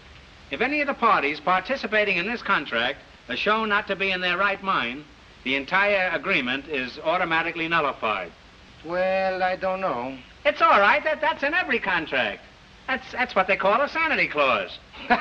if 0.51 0.61
any 0.61 0.81
of 0.81 0.87
the 0.87 0.95
parties 0.95 1.41
participating 1.41 2.17
in 2.17 2.27
this 2.27 2.43
contract 2.43 3.01
are 3.29 3.37
shown 3.37 3.69
not 3.69 3.87
to 3.89 3.97
be 3.97 4.11
in 4.11 4.21
their 4.21 4.39
right 4.39 4.63
mind, 4.63 5.05
the 5.45 5.57
entire 5.57 6.11
agreement 6.11 6.67
is 6.69 6.99
automatically 7.01 7.69
nullified. 7.69 8.33
Well, 8.85 9.43
I 9.43 9.57
don't 9.57 9.81
know. 9.81 10.17
It's 10.45 10.63
all 10.63 10.81
right. 10.81 11.03
That, 11.05 11.21
that's 11.21 11.43
in 11.43 11.55
every 11.55 11.79
contract. 11.79 12.43
That's, 12.89 13.13
that's 13.13 13.35
what 13.37 13.47
they 13.47 13.57
call 13.57 13.81
a 13.81 13.89
sanity 13.89 14.27
clause. 14.27 14.79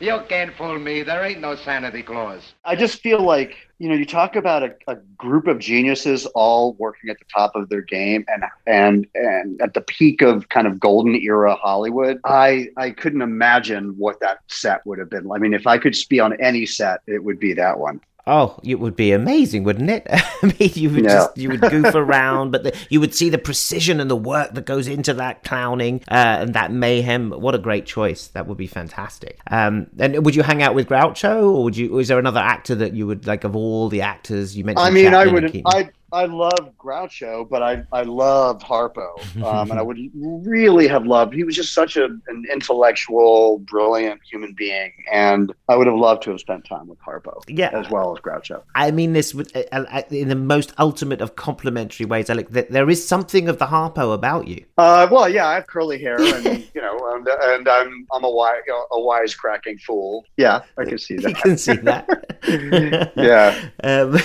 You 0.00 0.20
can't 0.28 0.52
fool 0.54 0.78
me. 0.78 1.02
There 1.02 1.24
ain't 1.24 1.40
no 1.40 1.54
sanity 1.54 2.02
clause. 2.02 2.54
I 2.64 2.74
just 2.74 3.00
feel 3.00 3.20
like 3.20 3.56
you 3.78 3.88
know 3.88 3.94
you 3.94 4.04
talk 4.04 4.36
about 4.36 4.62
a, 4.62 4.74
a 4.88 4.96
group 5.16 5.46
of 5.46 5.58
geniuses 5.58 6.26
all 6.26 6.74
working 6.74 7.10
at 7.10 7.18
the 7.18 7.24
top 7.32 7.54
of 7.54 7.68
their 7.68 7.82
game 7.82 8.24
and 8.28 8.44
and 8.66 9.06
and 9.14 9.60
at 9.62 9.74
the 9.74 9.80
peak 9.82 10.22
of 10.22 10.48
kind 10.48 10.66
of 10.66 10.80
golden 10.80 11.14
era 11.14 11.54
Hollywood. 11.54 12.20
I 12.24 12.68
I 12.76 12.90
couldn't 12.90 13.22
imagine 13.22 13.96
what 13.96 14.18
that 14.20 14.38
set 14.48 14.84
would 14.86 14.98
have 14.98 15.10
been. 15.10 15.30
I 15.30 15.38
mean, 15.38 15.54
if 15.54 15.66
I 15.66 15.78
could 15.78 15.96
be 16.08 16.20
on 16.20 16.32
any 16.40 16.66
set, 16.66 17.00
it 17.06 17.22
would 17.22 17.38
be 17.38 17.52
that 17.54 17.78
one. 17.78 18.00
Oh, 18.26 18.60
it 18.62 18.76
would 18.76 18.94
be 18.94 19.10
amazing, 19.10 19.64
wouldn't 19.64 19.90
it? 19.90 20.06
I 20.10 20.32
mean, 20.42 20.70
you 20.74 20.90
would 20.90 21.04
just 21.04 21.36
you 21.36 21.48
would 21.50 21.60
goof 21.60 21.94
around, 21.94 22.52
but 22.52 22.62
the, 22.62 22.76
you 22.88 23.00
would 23.00 23.14
see 23.14 23.28
the 23.28 23.38
precision 23.38 23.98
and 24.00 24.08
the 24.08 24.16
work 24.16 24.54
that 24.54 24.64
goes 24.64 24.86
into 24.86 25.12
that 25.14 25.42
clowning 25.42 26.02
uh, 26.08 26.38
and 26.40 26.54
that 26.54 26.70
mayhem. 26.70 27.32
What 27.32 27.54
a 27.56 27.58
great 27.58 27.84
choice! 27.84 28.28
That 28.28 28.46
would 28.46 28.58
be 28.58 28.68
fantastic. 28.68 29.40
Um, 29.50 29.88
and 29.98 30.24
would 30.24 30.36
you 30.36 30.44
hang 30.44 30.62
out 30.62 30.74
with 30.74 30.88
Groucho, 30.88 31.52
or 31.52 31.64
would 31.64 31.76
you? 31.76 31.96
Or 31.96 32.00
is 32.00 32.08
there 32.08 32.18
another 32.18 32.40
actor 32.40 32.76
that 32.76 32.94
you 32.94 33.08
would 33.08 33.26
like 33.26 33.42
of 33.42 33.56
all 33.56 33.88
the 33.88 34.02
actors 34.02 34.56
you 34.56 34.64
mentioned? 34.64 34.86
I 34.86 34.90
mean, 34.90 35.14
I 35.14 35.24
Chaplin 35.24 35.42
would. 35.42 35.62
I 35.66 35.90
I 36.12 36.26
love 36.26 36.72
Groucho, 36.78 37.48
but 37.48 37.62
I 37.62 37.84
I 37.92 38.02
loved 38.02 38.62
Harpo, 38.62 39.08
um, 39.44 39.70
and 39.70 39.78
I 39.78 39.82
would 39.82 39.98
really 40.14 40.86
have 40.88 41.06
loved. 41.06 41.32
He 41.34 41.42
was 41.44 41.56
just 41.56 41.72
such 41.72 41.96
a, 41.96 42.04
an 42.04 42.44
intellectual, 42.52 43.58
brilliant 43.60 44.20
human 44.30 44.52
being, 44.52 44.92
and 45.10 45.52
I 45.68 45.76
would 45.76 45.86
have 45.86 45.96
loved 45.96 46.22
to 46.24 46.30
have 46.30 46.40
spent 46.40 46.64
time 46.66 46.86
with 46.88 46.98
Harpo, 47.00 47.42
Yeah. 47.48 47.70
as 47.72 47.88
well 47.90 48.14
as 48.14 48.20
Groucho. 48.20 48.62
I 48.74 48.90
mean 48.90 49.12
this 49.14 49.34
with, 49.34 49.56
uh, 49.56 49.62
uh, 49.72 50.02
in 50.10 50.28
the 50.28 50.34
most 50.36 50.72
ultimate 50.78 51.20
of 51.20 51.36
complimentary 51.36 52.04
ways, 52.06 52.28
Alec. 52.28 52.50
There 52.50 52.90
is 52.90 53.06
something 53.06 53.48
of 53.48 53.58
the 53.58 53.66
Harpo 53.66 54.12
about 54.14 54.48
you. 54.48 54.64
Uh, 54.78 55.08
well, 55.10 55.28
yeah, 55.28 55.46
I 55.48 55.54
have 55.54 55.66
curly 55.66 55.98
hair, 56.00 56.16
and 56.20 56.44
you 56.74 56.82
know, 56.82 56.98
and, 57.14 57.26
and 57.26 57.68
I'm 57.68 58.06
I'm 58.12 58.24
a 58.24 58.30
wise 58.30 58.60
a 58.92 58.98
wisecracking 58.98 59.80
fool. 59.80 60.24
Yeah, 60.36 60.60
I 60.78 60.84
can 60.84 60.98
see 60.98 61.16
that. 61.22 61.28
You 61.30 61.34
can 61.36 61.56
see 61.56 61.76
that. 61.76 63.12
Yeah. 63.16 63.58
Um, 63.82 64.18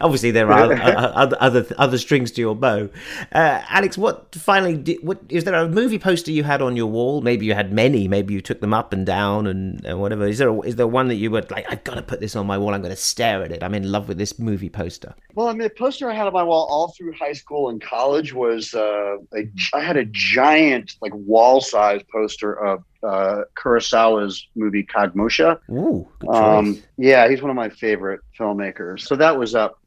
obviously, 0.00 0.30
there 0.30 0.50
are 0.52 0.72
uh, 0.72 1.30
other 1.40 1.62
other 1.62 1.74
other 1.78 1.98
strings 1.98 2.30
to 2.32 2.40
your 2.40 2.54
bow. 2.54 2.88
Uh, 3.32 3.62
Alex, 3.68 3.98
what 3.98 4.34
finally? 4.34 4.76
Did, 4.76 5.02
what 5.02 5.20
is 5.28 5.44
there 5.44 5.54
a 5.54 5.68
movie 5.68 5.98
poster 5.98 6.30
you 6.30 6.44
had 6.44 6.62
on 6.62 6.76
your 6.76 6.86
wall? 6.86 7.20
Maybe 7.20 7.46
you 7.46 7.54
had 7.54 7.72
many. 7.72 8.08
Maybe 8.08 8.34
you 8.34 8.40
took 8.40 8.60
them 8.60 8.74
up 8.74 8.92
and 8.92 9.04
down 9.06 9.46
and, 9.46 9.84
and 9.84 10.00
whatever. 10.00 10.26
Is 10.26 10.38
there 10.38 10.48
a, 10.48 10.60
is 10.60 10.76
there 10.76 10.86
one 10.86 11.08
that 11.08 11.16
you 11.16 11.30
were 11.30 11.42
like, 11.50 11.66
I've 11.70 11.84
got 11.84 11.94
to 11.94 12.02
put 12.02 12.20
this 12.20 12.36
on 12.36 12.46
my 12.46 12.58
wall. 12.58 12.74
I'm 12.74 12.82
going 12.82 12.94
to 12.94 12.96
stare 12.96 13.42
at 13.42 13.52
it. 13.52 13.62
I'm 13.62 13.74
in 13.74 13.90
love 13.90 14.08
with 14.08 14.18
this 14.18 14.38
movie 14.38 14.70
poster. 14.70 15.14
Well, 15.34 15.48
I 15.48 15.52
mean, 15.52 15.62
the 15.62 15.70
poster 15.70 16.10
I 16.10 16.14
had 16.14 16.26
on 16.26 16.32
my 16.32 16.42
wall 16.42 16.66
all 16.70 16.94
through 16.96 17.12
high 17.12 17.32
school 17.32 17.68
and 17.68 17.80
college 17.80 18.32
was 18.32 18.74
uh, 18.74 19.16
a, 19.34 19.48
I 19.74 19.80
had 19.80 19.96
a 19.96 20.04
giant, 20.06 20.96
like 21.00 21.12
wall-sized 21.14 22.08
poster 22.08 22.52
of 22.52 22.84
uh, 23.02 23.42
Kurosawa's 23.56 24.46
movie 24.54 24.84
Kagemusha. 24.84 25.58
Ooh, 25.70 26.08
good. 26.20 26.30
Um, 26.30 26.82
yeah, 26.96 27.28
he's 27.28 27.42
one 27.42 27.50
of 27.50 27.56
my 27.56 27.68
favorite 27.68 28.20
filmmakers. 28.38 29.00
So 29.00 29.16
that 29.16 29.36
was 29.38 29.54
up 29.54 29.78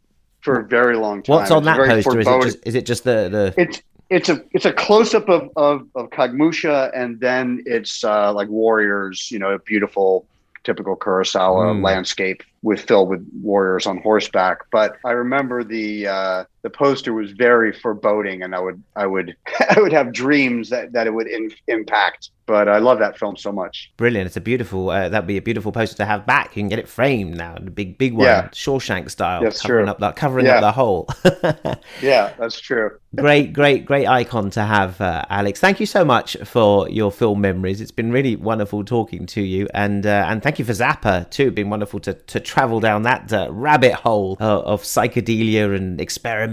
for 0.46 0.60
a 0.60 0.64
very 0.64 0.96
long 0.96 1.24
time. 1.24 1.36
What's 1.38 1.52
on 1.52 1.58
It's 1.58 1.66
that 1.66 1.76
very 1.76 2.04
poster? 2.04 2.20
Is 2.20 2.28
it 2.28 2.42
just 2.44 2.68
is 2.68 2.76
it 2.76 2.86
just 2.86 3.04
the 3.04 3.30
the? 3.30 3.54
It's 3.58 3.82
it's 4.10 4.30
a 4.30 4.42
it's 4.52 4.66
a 4.66 4.72
close 4.72 5.14
up 5.14 5.28
of, 5.28 5.50
of 5.58 5.88
of 5.96 6.12
Kagemusha, 6.12 6.92
and 6.96 7.20
then 7.20 7.64
it's 7.66 8.04
uh, 8.04 8.32
like 8.32 8.48
warriors. 8.48 9.30
You 9.32 9.40
know, 9.40 9.50
a 9.50 9.60
beautiful, 9.60 10.28
typical 10.64 10.96
Kurosawa 10.96 11.74
Mm. 11.76 11.84
landscape 11.84 12.44
with 12.62 12.80
filled 12.82 13.10
with 13.10 13.28
warriors 13.42 13.88
on 13.88 13.98
horseback. 13.98 14.60
But 14.72 14.98
I 15.04 15.12
remember 15.12 15.64
the 15.64 16.08
uh, 16.08 16.44
the 16.66 16.70
poster 16.72 17.14
was 17.14 17.30
very 17.32 17.72
foreboding, 17.72 18.42
and 18.42 18.56
I 18.56 18.60
would 18.60 18.82
I 18.96 19.06
would 19.06 19.36
I 19.70 19.80
would 19.80 19.94
have 19.94 20.12
dreams 20.12 20.70
that 20.72 20.92
that 20.94 21.06
it 21.06 21.14
would 21.14 21.28
in, 21.28 21.52
impact. 21.68 22.32
But 22.48 22.68
I 22.70 22.78
love 22.78 23.00
that 23.00 23.18
film 23.18 23.36
so 23.38 23.52
much. 23.52 23.92
Brilliant! 23.98 24.28
It's 24.28 24.38
a 24.38 24.42
beautiful. 24.42 24.90
Uh, 24.92 25.10
that'd 25.10 25.26
be 25.28 25.38
a 25.38 25.42
beautiful 25.42 25.72
poster 25.72 25.98
to 25.98 26.06
have 26.06 26.28
back. 26.28 26.56
You 26.56 26.62
can 26.62 26.70
get 26.70 26.78
it 26.78 26.88
framed 26.88 27.36
now, 27.38 27.56
the 27.60 27.72
big, 27.72 27.98
big 27.98 28.14
one, 28.14 28.26
Yeah. 28.28 28.50
Shawshank 28.50 29.10
style, 29.10 29.42
That's 29.42 29.62
covering 29.62 29.86
true. 29.86 29.92
up 29.92 30.00
that, 30.00 30.16
covering 30.16 30.46
Yeah. 30.46 30.56
up 30.58 30.62
the 30.62 30.72
hole. 30.72 31.08
Yeah, 32.02 32.34
that's 32.38 32.60
true. 32.60 32.92
great, 33.16 33.54
great, 33.54 33.86
great 33.86 34.08
icon 34.08 34.50
to 34.52 34.62
have, 34.64 35.00
uh, 35.02 35.24
Alex. 35.30 35.60
Thank 35.60 35.80
you 35.80 35.86
so 35.86 36.04
much 36.06 36.36
for 36.44 36.88
your 36.90 37.12
film 37.12 37.42
memories. 37.42 37.82
It's 37.82 37.92
been 37.92 38.12
really 38.12 38.36
wonderful 38.36 38.84
talking 38.84 39.26
to 39.28 39.42
you, 39.42 39.68
and 39.74 40.06
uh, 40.06 40.26
and 40.30 40.44
thank 40.44 40.60
you 40.60 40.66
for 40.66 40.74
Zappa 40.74 41.28
too. 41.32 41.48
It's 41.48 41.56
been 41.56 41.70
wonderful 41.72 42.00
to 42.02 42.14
to 42.14 42.40
travel 42.40 42.80
down 42.80 43.02
that 43.04 43.32
uh, 43.34 43.48
rabbit 43.52 43.94
hole 43.94 44.38
uh, 44.40 44.62
of 44.62 44.84
psychedelia 44.84 45.76
and 45.76 46.00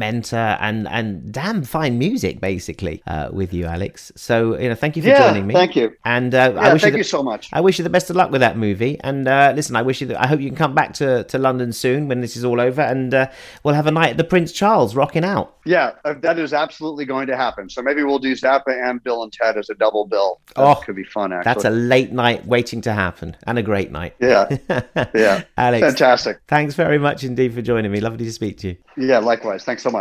experimenta 0.02 0.58
and 0.60 0.88
and 0.88 1.32
damn 1.32 1.62
fine 1.62 1.98
music, 1.98 2.40
basically, 2.40 3.02
uh, 3.06 3.28
with 3.32 3.52
you, 3.52 3.66
Alex. 3.66 4.12
So 4.16 4.58
you 4.58 4.68
know, 4.68 4.74
thank 4.74 4.96
you 4.96 5.02
for 5.02 5.08
Yeah, 5.08 5.28
joining 5.28 5.46
me. 5.46 5.54
thank 5.54 5.76
you. 5.76 5.94
And 6.04 6.34
uh, 6.34 6.52
Yeah, 6.54 6.60
I 6.60 6.72
wish 6.72 6.82
thank 6.82 6.92
you, 6.92 6.96
the- 6.96 6.98
you 6.98 7.04
so 7.04 7.22
much. 7.22 7.48
I 7.52 7.60
wish 7.60 7.78
you 7.78 7.82
the 7.84 7.90
best 7.90 8.10
of 8.10 8.16
luck 8.16 8.30
with 8.30 8.40
that 8.40 8.56
movie. 8.56 8.98
And 9.02 9.26
uh, 9.28 9.52
listen, 9.54 9.76
I 9.76 9.82
wish 9.82 10.00
you. 10.00 10.08
The, 10.08 10.20
I 10.22 10.26
hope 10.26 10.40
you 10.40 10.48
can 10.48 10.56
come 10.56 10.74
back 10.74 10.94
to, 10.94 11.24
to 11.24 11.38
London 11.38 11.72
soon 11.72 12.08
when 12.08 12.20
this 12.20 12.36
is 12.36 12.44
all 12.44 12.60
over, 12.60 12.80
and 12.82 13.14
uh, 13.14 13.28
we'll 13.64 13.74
have 13.74 13.86
a 13.86 13.90
night 13.92 14.10
at 14.10 14.16
the 14.16 14.24
Prince 14.24 14.52
Charles, 14.52 14.94
rocking 14.94 15.24
out. 15.24 15.56
Yeah, 15.64 15.92
uh, 16.04 16.14
that 16.22 16.38
is 16.38 16.52
absolutely 16.52 17.04
going 17.04 17.28
to 17.28 17.36
happen. 17.36 17.68
So 17.68 17.82
maybe 17.82 18.02
we'll 18.02 18.18
do 18.18 18.32
Zappa 18.32 18.68
and 18.88 19.02
Bill 19.02 19.22
and 19.22 19.32
Ted 19.32 19.56
as 19.56 19.70
a 19.70 19.74
double 19.74 20.06
bill. 20.06 20.40
That 20.56 20.62
Oh, 20.62 20.74
could 20.74 20.96
be 20.96 21.04
fun. 21.04 21.32
Actually, 21.32 21.52
That's 21.54 21.64
a 21.64 21.70
late 21.70 22.12
night 22.12 22.44
waiting 22.46 22.80
to 22.82 22.92
happen, 22.92 23.36
and 23.46 23.58
a 23.58 23.62
great 23.62 23.90
night. 23.90 24.14
Yeah. 24.20 24.48
Yeah. 25.14 25.44
Alex, 25.56 25.84
Fantastic. 25.86 26.38
Thanks 26.48 26.74
very 26.74 26.98
much 26.98 27.22
indeed 27.24 27.54
for 27.54 27.62
joining 27.62 27.90
me. 27.92 28.00
Lovely 28.00 28.24
to 28.24 28.32
speak 28.32 28.58
to 28.58 28.68
you. 28.68 28.76
Yeah, 28.96 29.18
likewise. 29.18 29.64
Thanks 29.64 29.82
so 29.82 29.90
much. 29.90 29.91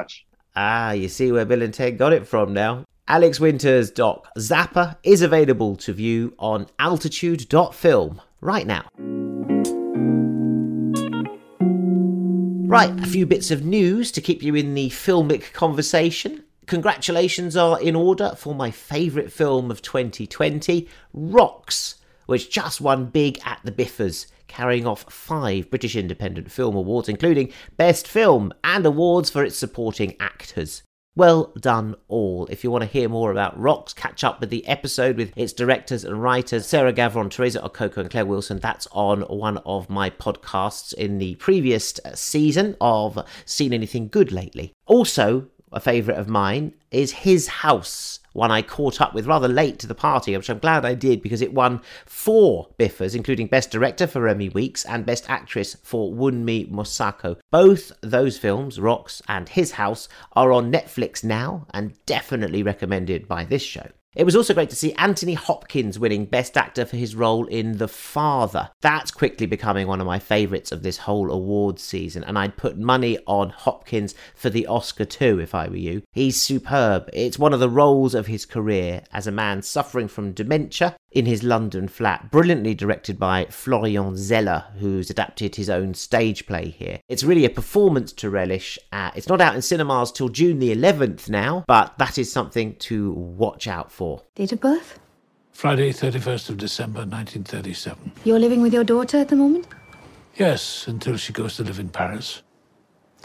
Ah, 0.56 0.92
you 0.92 1.08
see 1.08 1.32
where 1.32 1.46
Bill 1.46 1.62
and 1.62 1.74
Ted 1.74 1.98
got 1.98 2.14
it 2.14 2.28
from 2.28 2.54
now. 2.54 2.86
Alex 3.08 3.40
Winter's 3.40 3.92
doc 3.92 4.28
Zappa 4.38 4.98
is 5.04 5.22
available 5.22 5.76
to 5.78 5.94
view 5.94 6.34
on 6.40 6.68
altitude.film 6.80 8.22
right 8.42 8.68
now. 8.68 8.86
Right, 12.68 12.98
a 13.02 13.06
few 13.06 13.26
bits 13.26 13.52
of 13.52 13.66
news 13.66 14.14
to 14.14 14.22
keep 14.22 14.42
you 14.42 14.56
in 14.56 14.76
the 14.76 14.90
filmic 14.92 15.52
conversation. 15.52 16.46
Congratulations 16.68 17.58
are 17.58 17.82
in 17.82 17.98
order 17.98 18.34
for 18.38 18.56
my 18.56 18.72
favourite 18.72 19.30
film 19.30 19.70
of 19.70 19.82
2020, 19.82 20.88
Rocks, 21.14 21.96
which 22.28 22.50
just 22.50 22.80
won 22.80 23.08
big 23.08 23.42
at 23.44 23.60
the 23.66 23.74
Biffers, 23.74 24.28
carrying 24.52 24.86
off 24.86 25.12
five 25.12 25.70
British 25.70 25.96
Independent 25.96 26.52
Film 26.52 26.76
Awards, 26.76 27.08
including 27.08 27.52
Best 27.78 28.08
Film 28.08 28.54
and 28.64 28.86
awards 28.86 29.30
for 29.30 29.44
its 29.44 29.58
supporting 29.58 30.16
actors. 30.20 30.84
Well 31.14 31.52
done, 31.60 31.96
all. 32.08 32.46
If 32.48 32.64
you 32.64 32.72
want 32.72 32.84
to 32.84 32.90
hear 32.90 33.10
more 33.10 33.32
about 33.32 33.60
Rocks, 33.60 33.94
catch 33.94 34.24
up 34.24 34.40
with 34.40 34.50
the 34.50 34.66
episode 34.66 35.18
with 35.18 35.38
its 35.38 35.52
directors 35.52 36.06
and 36.06 36.22
writers, 36.22 36.66
Sarah 36.66 36.94
Gavron, 36.94 37.30
Theresa 37.30 37.60
Ikoko, 37.60 37.98
and 37.98 38.10
Claire 38.10 38.26
Wilson. 38.26 38.60
That's 38.60 38.88
on 38.94 39.22
one 39.24 39.58
of 39.66 39.90
my 39.90 40.10
podcasts 40.10 40.94
in 40.94 41.18
the 41.18 41.36
previous 41.36 42.00
uh, 42.06 42.16
season 42.16 42.78
of 42.80 43.20
Seen 43.44 43.74
Anything 43.74 44.08
Good 44.08 44.32
Lately. 44.32 44.72
Also, 44.86 45.48
a 45.74 45.82
favourite 45.82 46.18
of 46.18 46.30
mine, 46.30 46.76
is 46.92 47.12
His 47.12 47.48
House, 47.48 48.21
one 48.34 48.52
I 48.52 48.62
caught 48.62 49.02
up 49.02 49.14
with 49.14 49.28
rather 49.28 49.48
late 49.48 49.80
to 49.80 49.88
the 49.88 49.96
party, 49.96 50.36
which 50.36 50.50
I'm 50.50 50.60
glad 50.60 50.86
I 50.86 50.94
did 50.94 51.22
because 51.22 51.42
it 51.42 51.54
won 51.54 51.82
four 52.06 52.70
Biffers, 52.80 53.16
including 53.16 53.48
Best 53.48 53.72
Director 53.72 54.08
for 54.08 54.22
Remi 54.22 54.50
Weekes 54.50 54.86
and 54.86 55.06
Best 55.06 55.30
Actress 55.30 55.76
for 55.84 56.12
Wunmi 56.12 56.70
Mosaku. 56.70 57.38
Both 57.52 57.92
those 58.02 58.38
films, 58.38 58.80
Rocks 58.80 59.22
and 59.28 59.50
His 59.50 59.74
House, 59.74 60.08
are 60.34 60.52
on 60.52 60.72
Netflix 60.72 61.24
now 61.24 61.66
and 61.74 61.94
definitely 62.06 62.64
recommended 62.64 63.28
by 63.28 63.44
this 63.44 63.62
show. 63.62 63.88
It 64.14 64.26
was 64.26 64.36
also 64.36 64.54
great 64.54 64.70
to 64.72 64.76
see 64.76 64.92
Anthony 64.96 65.36
Hopkins 65.36 65.98
winning 65.98 66.26
Best 66.26 66.58
Actor 66.58 66.86
for 66.86 66.98
his 66.98 67.16
role 67.16 67.46
in 67.46 67.78
The 67.78 67.88
Father. 67.88 68.70
That's 68.82 69.10
quickly 69.10 69.46
becoming 69.46 69.88
one 69.88 70.02
of 70.02 70.06
my 70.06 70.20
favourites 70.20 70.74
of 70.74 70.84
this 70.84 70.98
whole 70.98 71.32
awards 71.32 71.82
season, 71.82 72.26
and 72.26 72.38
I'd 72.38 72.58
put 72.58 72.78
money 72.78 73.20
on 73.26 73.52
Hopkins 73.52 74.14
for 74.36 74.50
the 74.50 74.68
Oscar 74.68 75.06
too 75.06 75.40
if 75.40 75.56
I 75.56 75.70
were 75.70 75.78
you. 75.78 76.02
He's 76.12 76.42
superb. 76.42 77.10
It's 77.14 77.40
one 77.40 77.54
of 77.54 77.62
the 77.62 77.70
roles 77.70 78.14
of 78.14 78.28
his 78.28 78.46
career 78.46 79.04
as 79.14 79.28
a 79.28 79.32
man 79.32 79.62
suffering 79.62 80.10
from 80.10 80.34
dementia 80.34 80.98
in 81.12 81.26
his 81.26 81.44
London 81.44 81.88
flat, 81.88 82.32
brilliantly 82.32 82.74
directed 82.74 83.20
by 83.20 83.46
Florian 83.50 84.16
Zeller, 84.16 84.66
who's 84.80 85.10
adapted 85.10 85.56
his 85.56 85.70
own 85.70 85.94
stage 85.94 86.46
play 86.48 86.70
here. 86.70 87.00
It's 87.10 87.24
really 87.24 87.46
a 87.46 87.50
performance 87.50 88.14
to 88.14 88.30
relish. 88.30 88.80
Uh, 88.92 89.12
it's 89.16 89.28
not 89.28 89.42
out 89.42 89.56
in 89.56 89.62
cinemas 89.62 90.12
till 90.12 90.30
June 90.30 90.60
the 90.60 90.74
11th 90.74 91.30
now, 91.30 91.66
but 91.68 91.98
that 91.98 92.18
is 92.18 92.32
something 92.32 92.76
to 92.76 93.12
watch 93.12 93.68
out 93.68 93.92
for. 93.92 94.24
Date 94.36 94.54
of 94.54 94.62
birth? 94.62 95.00
Friday, 95.52 95.92
31st 95.92 96.50
of 96.50 96.58
December, 96.58 97.00
1937. 97.00 98.14
You're 98.24 98.40
living 98.40 98.62
with 98.62 98.74
your 98.74 98.84
daughter 98.84 99.18
at 99.18 99.28
the 99.28 99.36
moment? 99.36 99.68
Yes, 100.36 100.88
until 100.88 101.18
she 101.18 101.34
goes 101.34 101.58
to 101.58 101.64
live 101.64 101.80
in 101.80 101.90
Paris. 101.90 102.42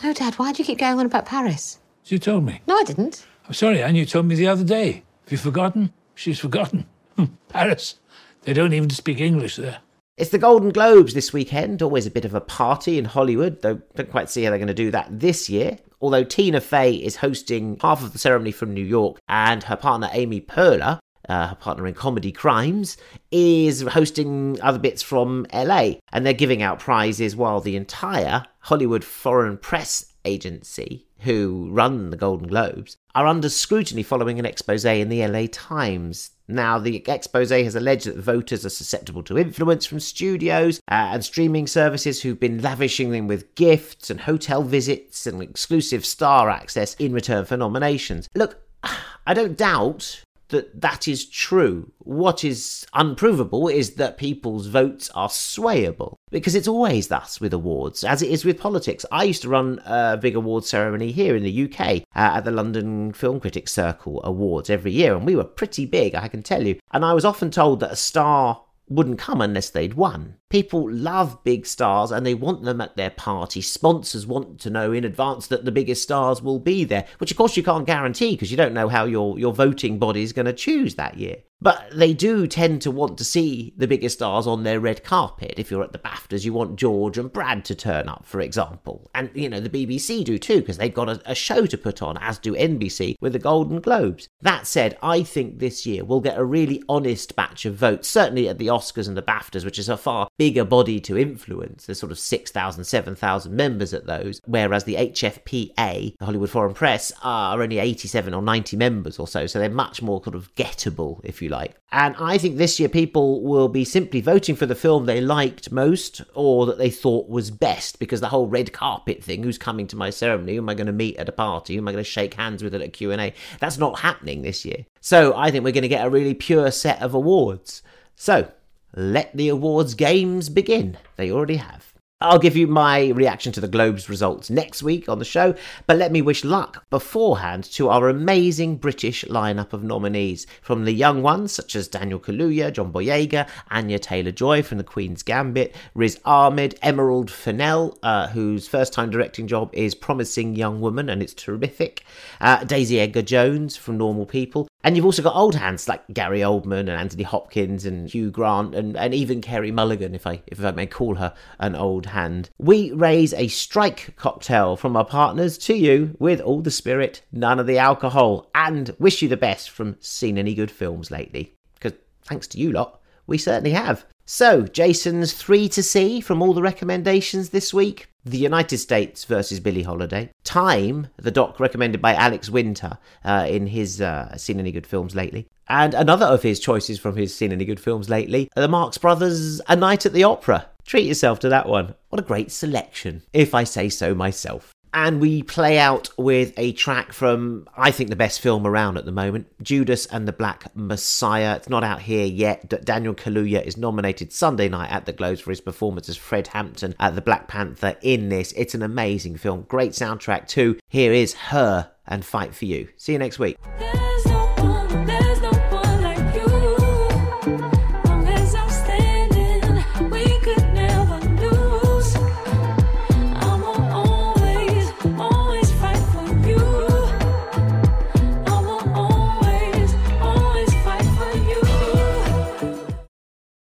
No, 0.03 0.13
Dad, 0.13 0.35
why 0.35 0.53
do 0.53 0.59
you 0.59 0.67
keep 0.67 0.79
going 0.79 0.99
on 0.99 1.07
about 1.07 1.25
Paris? 1.25 1.79
You 2.05 2.19
told 2.19 2.45
me. 2.45 2.61
No, 2.67 2.77
I 2.77 2.85
didn't. 2.85 3.25
I'm 3.47 3.55
sorry, 3.55 3.83
Anne, 3.83 3.95
you 3.95 4.05
told 4.05 4.27
me 4.27 4.35
the 4.35 4.49
other 4.49 4.65
day. 4.65 5.05
Have 5.25 5.33
you 5.33 5.39
forgotten? 5.39 5.93
She's 6.15 6.39
forgotten. 6.39 6.87
Paris. 7.49 7.97
They 8.43 8.53
don't 8.53 8.73
even 8.73 8.91
speak 8.91 9.21
English 9.21 9.57
there. 9.57 9.81
It's 10.17 10.31
the 10.31 10.39
Golden 10.39 10.71
Globes 10.71 11.13
this 11.13 11.33
weekend, 11.33 11.83
always 11.83 12.07
a 12.07 12.11
bit 12.11 12.25
of 12.25 12.33
a 12.33 12.41
party 12.41 12.97
in 12.99 13.05
Hollywood, 13.05 13.61
though 13.61 13.83
don't 13.95 14.11
quite 14.11 14.31
see 14.31 14.45
how 14.45 14.51
they're 14.51 14.59
going 14.59 14.69
to 14.69 14.75
do 14.75 14.91
that 14.91 15.09
this 15.11 15.51
year. 15.51 15.79
Although 16.01 16.25
Tina 16.25 16.61
Fey 16.61 16.95
is 16.95 17.17
hosting 17.17 17.79
half 17.83 18.03
of 18.03 18.13
the 18.13 18.19
ceremony 18.19 18.53
from 18.53 18.73
New 18.73 18.85
York, 18.85 19.19
and 19.29 19.63
her 19.65 19.77
partner 19.77 20.09
Amy 20.13 20.41
Poehler, 20.41 20.99
uh, 21.29 21.49
her 21.49 21.55
partner 21.55 21.87
in 21.87 21.95
Comedy 21.95 22.33
Crimes, 22.33 22.97
is 23.31 23.83
hosting 23.83 24.59
other 24.63 24.79
bits 24.79 25.03
from 25.03 25.47
LA, 25.53 25.95
and 26.13 26.25
they're 26.25 26.33
giving 26.33 26.63
out 26.63 26.79
prizes 26.79 27.37
while 27.37 27.61
the 27.61 27.77
entire 27.77 28.45
Hollywood 28.61 29.05
Foreign 29.05 29.59
Press 29.59 30.13
Agency, 30.25 31.06
who 31.21 31.69
run 31.71 32.11
the 32.11 32.17
Golden 32.17 32.49
Globes, 32.49 32.97
are 33.15 33.27
under 33.27 33.49
scrutiny 33.49 34.03
following 34.03 34.39
an 34.39 34.47
expose 34.47 34.85
in 34.85 35.09
the 35.09 35.27
LA 35.27 35.47
Times. 35.51 36.31
Now, 36.49 36.79
the 36.79 37.03
expose 37.09 37.51
has 37.51 37.75
alleged 37.75 38.07
that 38.07 38.19
voters 38.19 38.65
are 38.65 38.71
susceptible 38.71 39.23
to 39.25 39.39
influence 39.39 39.87
from 39.87 40.01
studios 40.01 40.79
uh, 40.91 41.11
and 41.13 41.25
streaming 41.25 41.67
services 41.67 42.23
who've 42.23 42.39
been 42.39 42.63
lavishing 42.63 43.11
them 43.11 43.27
with 43.27 43.55
gifts 43.55 44.11
and 44.11 44.21
hotel 44.21 44.63
visits 44.63 45.27
and 45.27 45.43
exclusive 45.43 46.07
star 46.07 46.51
access 46.51 46.95
in 46.95 47.13
return 47.13 47.45
for 47.45 47.57
nominations. 47.57 48.29
Look, 48.35 48.63
I 49.27 49.35
don't 49.35 49.57
doubt 49.57 50.23
that 50.49 50.81
that 50.81 51.09
is 51.09 51.25
true. 51.27 51.91
What 51.99 52.45
is 52.45 52.87
unprovable 52.93 53.69
is 53.69 53.95
that 53.95 54.19
people's 54.19 54.67
votes 54.67 55.11
are 55.15 55.29
swayable. 55.29 56.17
Because 56.31 56.55
it's 56.55 56.69
always 56.69 57.09
thus 57.09 57.41
with 57.41 57.53
awards, 57.53 58.05
as 58.05 58.21
it 58.21 58.31
is 58.31 58.45
with 58.45 58.61
politics. 58.61 59.07
I 59.11 59.25
used 59.25 59.43
to 59.43 59.49
run 59.49 59.81
a 59.87 60.17
big 60.17 60.37
award 60.37 60.65
ceremony 60.65 61.13
here 61.13 61.37
in 61.37 61.43
the 61.43 61.65
UK 61.65 62.03
uh, 62.15 62.37
at 62.37 62.45
the 62.45 62.51
London 62.51 63.13
Film 63.13 63.41
Critics 63.41 63.73
Circle 63.73 64.21
Awards 64.25 64.69
every 64.69 64.93
year, 64.93 65.15
and 65.15 65.25
we 65.25 65.37
were 65.37 65.45
pretty 65.45 65.87
big, 65.87 66.15
I 66.15 66.29
can 66.29 66.43
tell 66.43 66.67
you. 66.67 66.79
And 66.93 67.05
I 67.05 67.15
was 67.15 67.25
often 67.25 67.51
told 67.51 67.81
that 67.81 67.93
a 67.93 67.97
star 67.97 68.63
wouldn't 68.89 69.19
come 69.19 69.41
unless 69.41 69.71
they'd 69.71 69.95
won. 69.95 70.37
People 70.49 70.91
love 70.91 71.43
big 71.43 71.67
stars 71.67 72.13
and 72.13 72.25
they 72.25 72.35
want 72.35 72.63
them 72.63 72.81
at 72.81 72.97
their 72.97 73.11
party. 73.11 73.61
Sponsors 73.61 74.27
want 74.27 74.61
to 74.61 74.71
know 74.71 74.93
in 74.93 75.05
advance 75.05 75.49
that 75.49 75.65
the 75.65 75.73
biggest 75.73 76.03
stars 76.03 76.41
will 76.41 76.61
be 76.61 76.85
there, 76.85 77.07
which 77.19 77.31
of 77.31 77.37
course 77.37 77.57
you 77.57 77.63
can't 77.63 77.87
guarantee 77.87 78.33
because 78.33 78.51
you 78.51 78.57
don't 78.57 78.75
know 78.75 78.89
how 78.89 79.05
your, 79.05 79.39
your 79.39 79.53
voting 79.53 79.99
body 79.99 80.23
is 80.23 80.33
going 80.33 80.47
to 80.47 80.53
choose 80.53 80.95
that 80.95 81.19
year. 81.19 81.39
But 81.61 81.89
they 81.91 82.13
do 82.13 82.47
tend 82.47 82.83
to 82.83 82.91
want 82.91 83.17
to 83.19 83.25
see 83.25 83.73
the 83.79 83.87
biggest 83.87 84.19
stars 84.19 84.47
on 84.47 84.63
their 84.63 84.79
red 84.79 85.03
carpet. 85.03 85.55
If 85.57 85.71
you're 85.71 85.83
at 85.83 85.93
the 85.93 85.99
BAFTAs, 85.99 86.45
you 86.45 86.53
want 86.53 86.77
George 86.77 87.17
and 87.17 87.33
Brad 87.33 87.65
to 87.65 87.75
turn 87.75 88.09
up, 88.09 88.27
for 88.27 88.41
example. 88.41 89.11
And, 89.15 89.31
you 89.33 89.49
know, 89.49 89.61
the 89.61 89.71
BBC 89.71 90.23
do 90.23 90.39
too, 90.39 90.61
because 90.61 90.77
they've 90.77 90.93
got 90.93 91.09
a, 91.09 91.23
a, 91.25 91.35
show 91.35 91.65
to 91.65 91.79
put 91.79 92.03
on, 92.03 92.19
as 92.19 92.39
do 92.39 92.55
NBC 92.55 93.17
with 93.23 93.33
the 93.33 93.39
Golden 93.39 93.81
Globes. 93.81 94.29
That 94.43 94.67
said, 94.67 94.99
I 95.03 95.23
think 95.23 95.59
this 95.59 95.87
year 95.87 96.05
we'll 96.05 96.21
get 96.21 96.39
a 96.39 96.45
really 96.45 96.83
honest 96.91 97.35
batch 97.35 97.65
of 97.65 97.75
votes, 97.75 98.07
certainly 98.07 98.49
at 98.49 98.59
the 98.59 98.67
Oscars 98.67 99.09
and 99.09 99.17
the 99.17 99.23
BAFTAs, 99.23 99.65
which 99.65 99.79
is 99.79 99.89
a 99.89 99.97
far 99.97 100.29
bigger 100.39 100.65
body 100.65 101.01
to 101.01 101.19
influence. 101.19 101.87
There's 101.87 101.99
sort 101.99 102.13
of 102.13 102.19
6,000, 102.19 102.85
7,000 102.85 103.55
members 103.55 103.95
at 103.95 104.07
those, 104.07 104.41
whereas 104.47 104.85
the 104.85 104.97
HFPA, 104.97 106.17
the 106.19 106.25
Hollywood 106.25 106.51
Foreign 106.51 106.75
Press, 106.75 107.13
are 107.23 107.63
only 107.63 107.79
87 107.79 108.35
or 108.35 108.43
90 108.43 108.77
members 108.77 109.19
or 109.19 109.27
so, 109.27 109.47
so 109.47 109.59
they're 109.59 109.71
much 109.71 110.03
more 110.03 110.23
sort 110.23 110.37
of 110.37 110.55
gettable, 110.55 111.21
if 111.25 111.41
you 111.41 111.49
like. 111.49 111.75
And 111.93 112.15
I 112.19 112.37
think 112.37 112.57
this 112.57 112.79
year 112.79 112.89
people 112.89 113.43
will 113.43 113.69
be 113.69 113.85
simply 113.85 114.21
voting 114.21 114.57
for 114.57 114.67
the 114.67 114.75
film 114.75 115.07
they 115.07 115.21
liked 115.21 115.73
most 115.73 116.21
or 116.35 116.67
that 116.67 116.79
they 116.79 116.91
thought 116.91 117.29
was 117.29 117.51
best 117.51 117.99
because 117.99 118.21
the 118.21 118.29
whole 118.29 118.49
red 118.49 118.73
carpet 118.73 119.23
thing, 119.23 119.43
who's 119.43 119.59
coming 119.59 119.87
to 119.89 119.97
my 119.97 120.11
ceremony, 120.11 120.55
who 120.55 120.63
am 120.63 120.69
I 120.69 120.75
going 120.75 120.89
to 120.89 120.93
meet 120.93 121.17
at 121.17 121.29
a 121.29 121.33
party, 121.33 121.75
who 121.75 121.81
am 121.81 121.89
I 121.89 121.93
going 121.93 122.05
to 122.05 122.11
shake 122.11 122.35
hands 122.35 122.63
with 122.63 122.75
at 122.75 122.83
a 122.83 122.89
Q&A, 122.89 123.33
that's 123.61 123.79
not 123.79 124.01
happening 124.01 124.43
this 124.43 124.65
year. 124.65 124.85
So 125.01 125.37
I 125.37 125.51
think 125.51 125.65
we're 125.65 125.73
going 125.73 125.83
to 125.83 125.89
get 125.89 126.05
a 126.05 126.11
really 126.11 126.35
pure 126.35 126.71
set 126.71 127.01
of 127.01 127.15
awards. 127.15 127.83
So, 128.17 128.51
let 128.97 129.37
the 129.37 129.51
awards 129.51 129.95
games 129.95 130.49
begin. 130.49 130.97
They 131.17 131.31
already 131.31 131.57
have. 131.57 131.93
I'll 132.19 132.39
give 132.39 132.57
you 132.57 132.67
my 132.67 133.09
reaction 133.09 133.53
to 133.53 133.61
the 133.61 133.69
Globes 133.69 134.09
results 134.09 134.49
next 134.49 134.83
week 134.83 135.07
on 135.07 135.19
the 135.19 135.25
show, 135.27 135.55
but 135.87 135.99
let 135.99 136.11
me 136.11 136.23
wish 136.23 136.45
luck 136.45 136.87
beforehand 136.89 137.65
to 137.73 137.91
our 137.91 138.09
amazing 138.09 138.77
British 138.79 139.23
lineup 139.27 139.75
of 139.75 139.85
nominees. 139.85 140.47
From 140.63 140.87
the 140.87 140.95
young 140.95 141.23
ones, 141.23 141.53
such 141.53 141.77
as 141.77 141.89
Daniel 141.89 142.19
Kaluuya, 142.19 142.73
John 142.73 142.91
Boyega, 142.91 143.47
Anya 143.71 143.99
Taylor 143.99 144.33
Joy 144.33 144.63
from 144.63 144.79
The 144.79 144.85
Queen's 144.85 145.23
Gambit, 145.23 145.75
Riz 145.93 146.19
Ahmed, 146.25 146.79
Emerald 146.81 147.31
Fennell, 147.31 147.99
uh, 148.03 148.29
whose 148.29 148.67
first 148.67 148.95
time 148.95 149.11
directing 149.11 149.47
job 149.47 149.69
is 149.75 149.95
Promising 149.95 150.57
Young 150.57 150.81
Woman, 150.81 151.11
and 151.11 151.23
it's 151.23 151.35
terrific, 151.35 152.03
uh, 152.41 152.65
Daisy 152.65 152.99
Edgar 152.99 153.21
Jones 153.21 153.77
from 153.77 153.99
Normal 153.99 154.25
People, 154.25 154.69
and 154.87 154.95
you've 154.95 155.05
also 155.05 155.21
got 155.21 155.35
old 155.35 155.57
hands 155.57 155.89
like 155.89 156.05
Gary 156.13 156.43
Oldman 156.43 156.79
and 156.79 156.91
Anthony 156.91 157.25
Hopkins 157.25 157.85
and 157.85 158.09
Hugh 158.09 158.31
Grant 158.31 158.73
and, 158.73 158.97
and 158.97 159.13
even 159.13 159.41
Carey 159.41 159.73
Mulligan, 159.73 160.15
if 160.15 160.29
I 160.29 160.43
if 160.47 160.65
I 160.65 160.71
may 160.71 160.87
call 160.87 161.17
her 161.17 161.35
an 161.59 161.75
old 161.75 162.07
hand. 162.07 162.51
We 162.57 162.93
raise 162.93 163.33
a 163.33 163.49
Stryyk 163.49 164.15
cocktail 164.15 164.77
from 164.77 164.97
our 164.97 165.05
partners 165.05 165.59
to 165.59 165.75
you 165.75 166.15
with 166.21 166.41
all 166.41 166.61
the 166.61 166.71
spirit, 166.71 167.23
none 167.33 167.59
of 167.59 167.67
the 167.67 167.79
alcohol, 167.79 168.49
and 168.55 168.95
wish 169.01 169.23
you 169.23 169.29
the 169.29 169.37
best 169.37 169.71
from 169.71 169.97
seen 169.99 170.39
any 170.39 170.55
good 170.55 170.71
films 170.71 171.11
lately. 171.11 171.53
Because 171.75 171.99
thanks 172.23 172.47
to 172.47 172.59
you 172.61 172.71
lot, 172.71 173.01
we 173.27 173.39
certainly 173.39 173.73
have. 173.73 174.05
So, 174.25 174.63
Jason's 174.63 175.33
three 175.33 175.69
to 175.69 175.83
see 175.83 176.21
from 176.21 176.43
all 176.43 176.53
the 176.53 176.63
recommendations 176.63 177.51
this 177.51 177.73
week. 177.73 178.09
The 178.25 178.39
United 178.39 178.79
States 178.79 179.25
versus 179.25 179.61
Billie 179.61 179.85
Holiday. 179.85 180.31
Time, 180.43 181.07
the 181.17 181.31
doc 181.31 181.61
recommended 181.61 182.03
by 182.03 182.15
Alex 182.15 182.51
Winter 182.51 182.99
uh, 183.25 183.47
in 183.49 183.69
his 183.69 184.01
uh, 184.01 184.37
Seen 184.37 184.59
Any 184.59 184.73
Good 184.73 184.87
Films 184.87 185.15
Lately. 185.15 185.47
And 185.69 185.95
another 185.95 186.27
of 186.27 186.43
his 186.43 186.59
choices 186.59 186.99
from 186.99 187.17
his 187.17 187.35
Seen 187.35 187.53
Any 187.53 187.65
Good 187.65 187.79
Films 187.79 188.11
Lately, 188.11 188.51
the 188.57 188.67
Marx 188.67 188.99
Brothers' 188.99 189.61
A 189.69 189.77
Night 189.77 190.07
at 190.07 190.13
the 190.13 190.25
Opera. 190.25 190.67
Treat 190.85 191.07
yourself 191.07 191.39
to 191.41 191.49
that 191.49 191.69
one. 191.69 191.95
What 192.09 192.21
a 192.21 192.25
great 192.25 192.51
selection, 192.51 193.23
if 193.33 193.55
I 193.55 193.63
say 193.63 193.89
so 193.89 194.13
myself 194.13 194.76
and 194.97 195.21
we 195.21 195.43
play 195.43 195.79
out 195.79 196.09
with 196.17 196.55
a 196.57 196.73
track 196.73 197.13
from 197.13 197.69
I 197.77 197.91
think 197.91 198.09
the 198.09 198.17
best 198.17 198.41
film 198.41 198.67
around 198.67 198.97
at 198.97 199.05
the 199.05 199.13
moment, 199.13 199.47
Judas 199.63 200.07
and 200.07 200.27
the 200.27 200.33
Black 200.33 200.75
Messiah. 200.75 201.57
It's 201.57 201.69
not 201.69 201.85
out 201.85 202.01
here 202.01 202.25
yet. 202.25 202.83
Daniel 202.83 203.15
Kaluuya 203.15 203.63
is 203.63 203.77
nominated 203.77 204.33
Sunday 204.33 204.71
night 204.71 204.91
at 204.91 205.05
the 205.05 205.13
Globes 205.13 205.43
for 205.43 205.51
his 205.51 205.61
performance 205.61 206.09
as 206.09 206.17
Fred 206.17 206.49
Hampton 206.49 206.95
at 206.99 207.15
the 207.15 207.21
Black 207.21 207.47
Panther 207.47 207.97
in 208.01 208.31
this. 208.31 208.53
It's 208.53 208.75
an 208.75 208.83
amazing 208.83 209.37
film, 209.37 209.67
great 209.69 209.93
soundtrack 209.93 210.49
too. 210.49 210.79
Here 210.89 211.13
is 211.13 211.35
H.E.R. 211.35 211.91
and 212.07 212.25
Fight 212.25 212.55
for 212.55 212.65
You. 212.65 212.89
See 212.97 213.13
you 213.13 213.19
next 213.19 213.39
week. 213.39 213.59